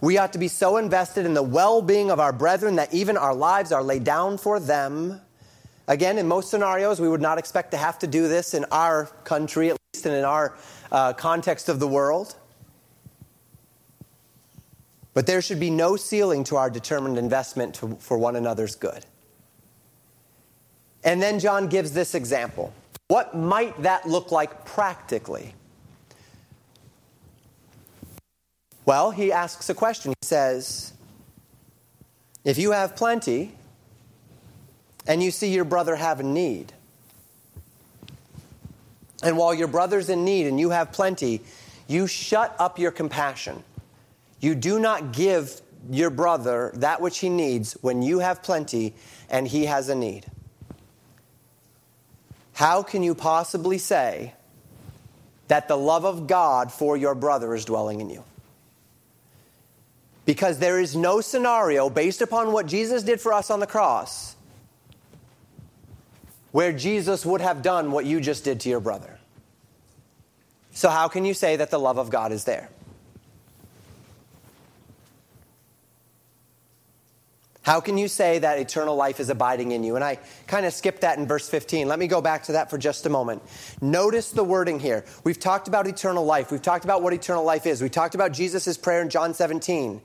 [0.00, 3.16] We ought to be so invested in the well being of our brethren that even
[3.16, 5.20] our lives are laid down for them.
[5.86, 9.06] Again, in most scenarios, we would not expect to have to do this in our
[9.24, 10.54] country, at least and in our
[10.92, 12.36] uh, context of the world.
[15.14, 19.04] But there should be no ceiling to our determined investment to, for one another's good.
[21.02, 22.72] And then John gives this example.
[23.08, 25.54] What might that look like practically?
[28.88, 30.12] Well, he asks a question.
[30.12, 30.94] He says,
[32.42, 33.52] If you have plenty
[35.06, 36.72] and you see your brother have a need,
[39.22, 41.42] and while your brother's in need and you have plenty,
[41.86, 43.62] you shut up your compassion.
[44.40, 45.60] You do not give
[45.90, 48.94] your brother that which he needs when you have plenty
[49.28, 50.24] and he has a need.
[52.54, 54.32] How can you possibly say
[55.48, 58.24] that the love of God for your brother is dwelling in you?
[60.28, 64.36] Because there is no scenario based upon what Jesus did for us on the cross
[66.52, 69.18] where Jesus would have done what you just did to your brother.
[70.72, 72.68] So, how can you say that the love of God is there?
[77.68, 79.94] How can you say that eternal life is abiding in you?
[79.94, 81.86] And I kind of skipped that in verse 15.
[81.86, 83.42] Let me go back to that for just a moment.
[83.82, 85.04] Notice the wording here.
[85.22, 86.50] We've talked about eternal life.
[86.50, 87.82] We've talked about what eternal life is.
[87.82, 90.00] We talked about Jesus' prayer in John 17.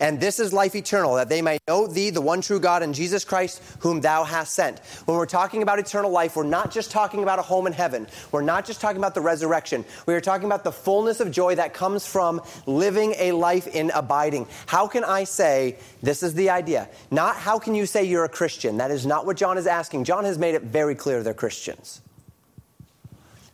[0.00, 2.94] And this is life eternal, that they may know thee, the one true God, and
[2.94, 4.78] Jesus Christ, whom thou hast sent.
[5.06, 8.06] When we're talking about eternal life, we're not just talking about a home in heaven.
[8.30, 9.84] We're not just talking about the resurrection.
[10.06, 13.90] We are talking about the fullness of joy that comes from living a life in
[13.90, 14.46] abiding.
[14.66, 16.88] How can I say, this is the idea?
[17.10, 18.78] Not how can you say you're a Christian?
[18.78, 20.04] That is not what John is asking.
[20.04, 22.02] John has made it very clear they're Christians.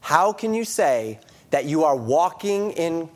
[0.01, 3.09] How can you say that you are walking in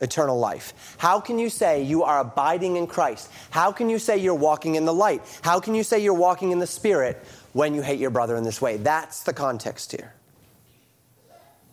[0.00, 0.96] eternal life?
[0.98, 3.30] How can you say you are abiding in Christ?
[3.50, 5.22] How can you say you're walking in the light?
[5.42, 7.22] How can you say you're walking in the Spirit
[7.52, 8.76] when you hate your brother in this way?
[8.76, 10.14] That's the context here.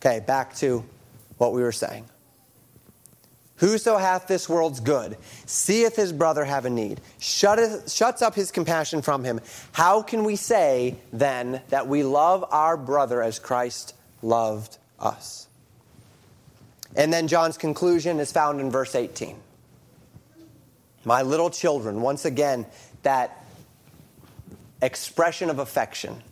[0.00, 0.84] Okay, back to
[1.38, 2.04] what we were saying.
[3.58, 8.52] Whoso hath this world's good, seeth his brother have a need, shutteth, shuts up his
[8.52, 9.40] compassion from him.
[9.72, 15.48] How can we say then that we love our brother as Christ loved us?
[16.94, 19.36] And then John's conclusion is found in verse 18.
[21.04, 22.64] My little children, once again,
[23.02, 23.44] that
[24.80, 26.22] expression of affection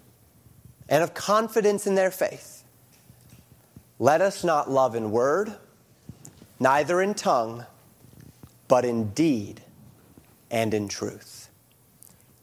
[0.88, 2.62] and of confidence in their faith.
[3.98, 5.56] Let us not love in word,
[6.58, 7.66] neither in tongue,
[8.68, 9.62] but in deed
[10.50, 11.48] and in truth.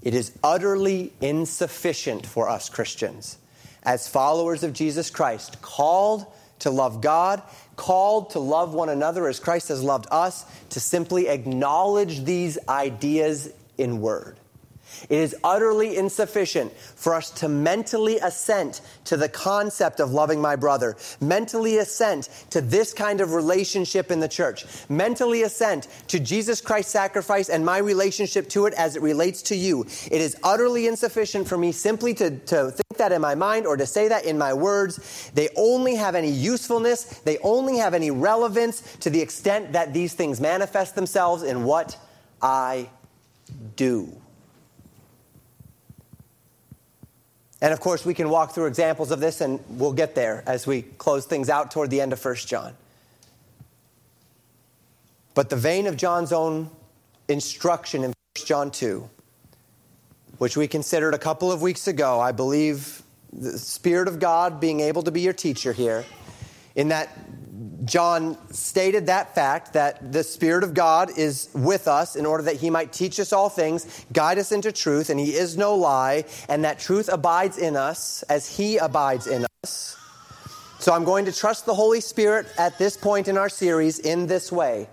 [0.01, 3.37] It is utterly insufficient for us Christians,
[3.83, 6.25] as followers of Jesus Christ, called
[6.59, 7.41] to love God,
[7.75, 13.51] called to love one another as Christ has loved us, to simply acknowledge these ideas
[13.77, 14.37] in word.
[15.09, 20.55] It is utterly insufficient for us to mentally assent to the concept of loving my
[20.55, 26.61] brother, mentally assent to this kind of relationship in the church, mentally assent to Jesus
[26.61, 29.81] Christ's sacrifice and my relationship to it as it relates to you.
[29.81, 33.77] It is utterly insufficient for me simply to, to think that in my mind or
[33.77, 38.11] to say that in my words, they only have any usefulness, they only have any
[38.11, 41.97] relevance to the extent that these things manifest themselves in what
[42.41, 42.89] I
[43.75, 44.22] do.
[47.63, 50.67] And of course, we can walk through examples of this, and we'll get there as
[50.67, 52.73] we close things out toward the end of 1 John.
[55.33, 56.69] But the vein of John's own
[57.29, 59.09] instruction in 1 John 2,
[60.39, 63.01] which we considered a couple of weeks ago, I believe
[63.31, 66.03] the Spirit of God being able to be your teacher here,
[66.75, 67.17] in that
[67.85, 72.55] John stated that fact that the Spirit of God is with us in order that
[72.55, 76.25] he might teach us all things, guide us into truth, and he is no lie,
[76.49, 79.97] and that truth abides in us as he abides in us.
[80.79, 84.27] So I'm going to trust the Holy Spirit at this point in our series in
[84.27, 84.87] this way.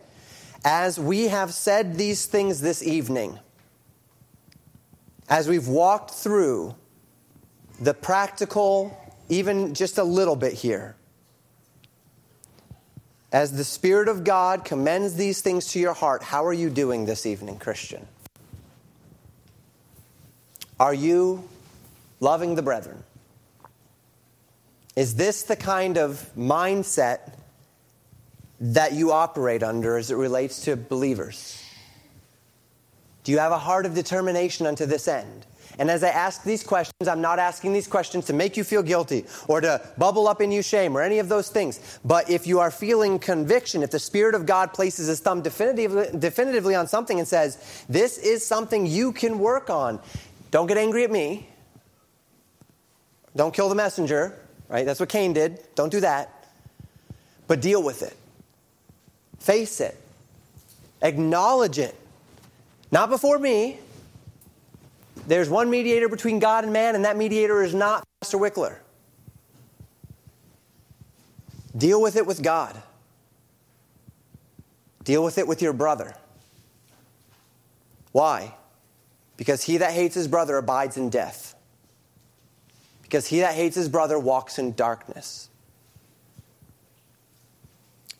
[0.64, 3.38] As we have said these things this evening,
[5.28, 6.74] as we've walked through
[7.80, 8.96] the practical,
[9.28, 10.96] even just a little bit here,
[13.32, 17.04] as the Spirit of God commends these things to your heart, how are you doing
[17.04, 18.06] this evening, Christian?
[20.78, 21.48] Are you
[22.18, 23.04] loving the brethren?
[24.96, 27.32] Is this the kind of mindset
[28.60, 31.64] that you operate under as it relates to believers?
[33.22, 35.46] Do you have a heart of determination unto this end?
[35.80, 38.82] And as I ask these questions, I'm not asking these questions to make you feel
[38.82, 41.98] guilty or to bubble up in you shame or any of those things.
[42.04, 46.08] But if you are feeling conviction, if the Spirit of God places his thumb definitively,
[46.18, 49.98] definitively on something and says, This is something you can work on,
[50.50, 51.48] don't get angry at me.
[53.34, 54.84] Don't kill the messenger, right?
[54.84, 55.60] That's what Cain did.
[55.76, 56.44] Don't do that.
[57.46, 58.14] But deal with it.
[59.38, 59.96] Face it.
[61.00, 61.96] Acknowledge it.
[62.92, 63.78] Not before me,
[65.30, 68.78] there's one mediator between God and man, and that mediator is not Pastor Wickler.
[71.76, 72.82] Deal with it with God.
[75.04, 76.14] Deal with it with your brother.
[78.10, 78.56] Why?
[79.36, 81.54] Because he that hates his brother abides in death.
[83.02, 85.48] Because he that hates his brother walks in darkness.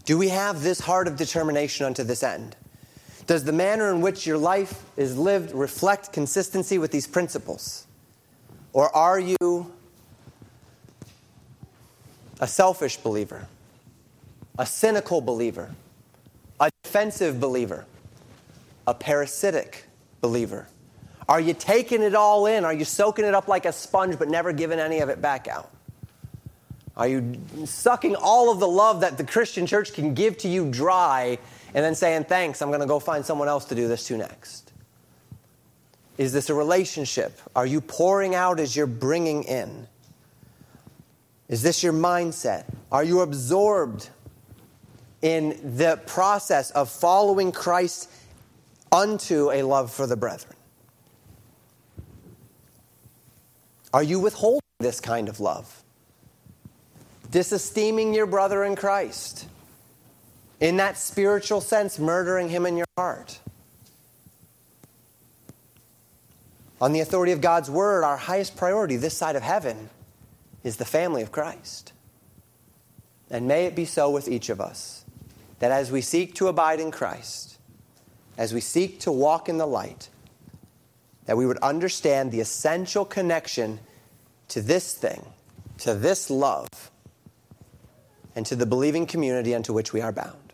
[0.05, 2.55] Do we have this heart of determination unto this end?
[3.31, 7.87] Does the manner in which your life is lived reflect consistency with these principles?
[8.72, 9.72] Or are you
[12.41, 13.47] a selfish believer,
[14.59, 15.70] a cynical believer,
[16.59, 17.87] a defensive believer,
[18.89, 19.85] a parasitic
[20.20, 20.66] believer?
[21.28, 22.64] Are you taking it all in?
[22.64, 25.47] Are you soaking it up like a sponge but never giving any of it back
[25.47, 25.70] out?
[26.97, 30.68] Are you sucking all of the love that the Christian church can give to you
[30.68, 31.39] dry
[31.75, 34.16] and then saying, thanks, I'm going to go find someone else to do this to
[34.16, 34.73] next?
[36.18, 37.41] Is this a relationship?
[37.57, 39.87] Are you pouring out as you're bringing in?
[41.49, 42.64] Is this your mindset?
[42.93, 44.11] Are you absorbed
[45.23, 48.11] in the process of following Christ
[48.93, 50.55] unto a love for the brethren?
[53.93, 55.83] Are you withholding this kind of love?
[57.31, 59.47] Disesteeming your brother in Christ?
[60.61, 63.41] In that spiritual sense, murdering him in your heart.
[66.81, 69.91] On the authority of God's word, our highest priority this side of heaven
[70.63, 71.93] is the family of Christ.
[73.31, 75.05] And may it be so with each of us
[75.59, 77.59] that as we seek to abide in Christ,
[78.37, 80.09] as we seek to walk in the light,
[81.27, 83.79] that we would understand the essential connection
[84.49, 85.25] to this thing,
[85.79, 86.91] to this love,
[88.35, 90.50] and to the believing community unto which we are bound.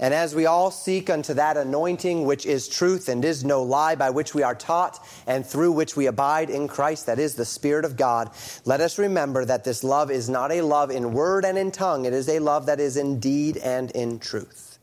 [0.00, 3.94] And as we all seek unto that anointing which is truth and is no lie,
[3.94, 7.44] by which we are taught and through which we abide in Christ, that is the
[7.44, 8.30] Spirit of God,
[8.64, 12.06] let us remember that this love is not a love in word and in tongue,
[12.06, 14.78] it is a love that is in deed and in truth.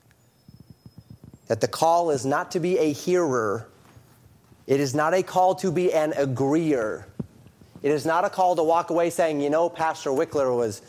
[1.47, 3.68] That the call is not to be a hearer,
[4.66, 7.05] it is not a call to be an agreeer.
[7.84, 10.82] It is not a call to walk away saying, you know, Pastor Wickler was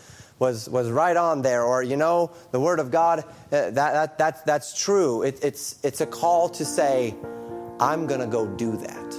[0.42, 4.18] was, was right on there, or, you know, the Word of God, uh, that, that,
[4.18, 5.22] that, that's true.
[5.22, 7.14] It, it's, it's a call to say,
[7.78, 9.12] I'm going to go do that.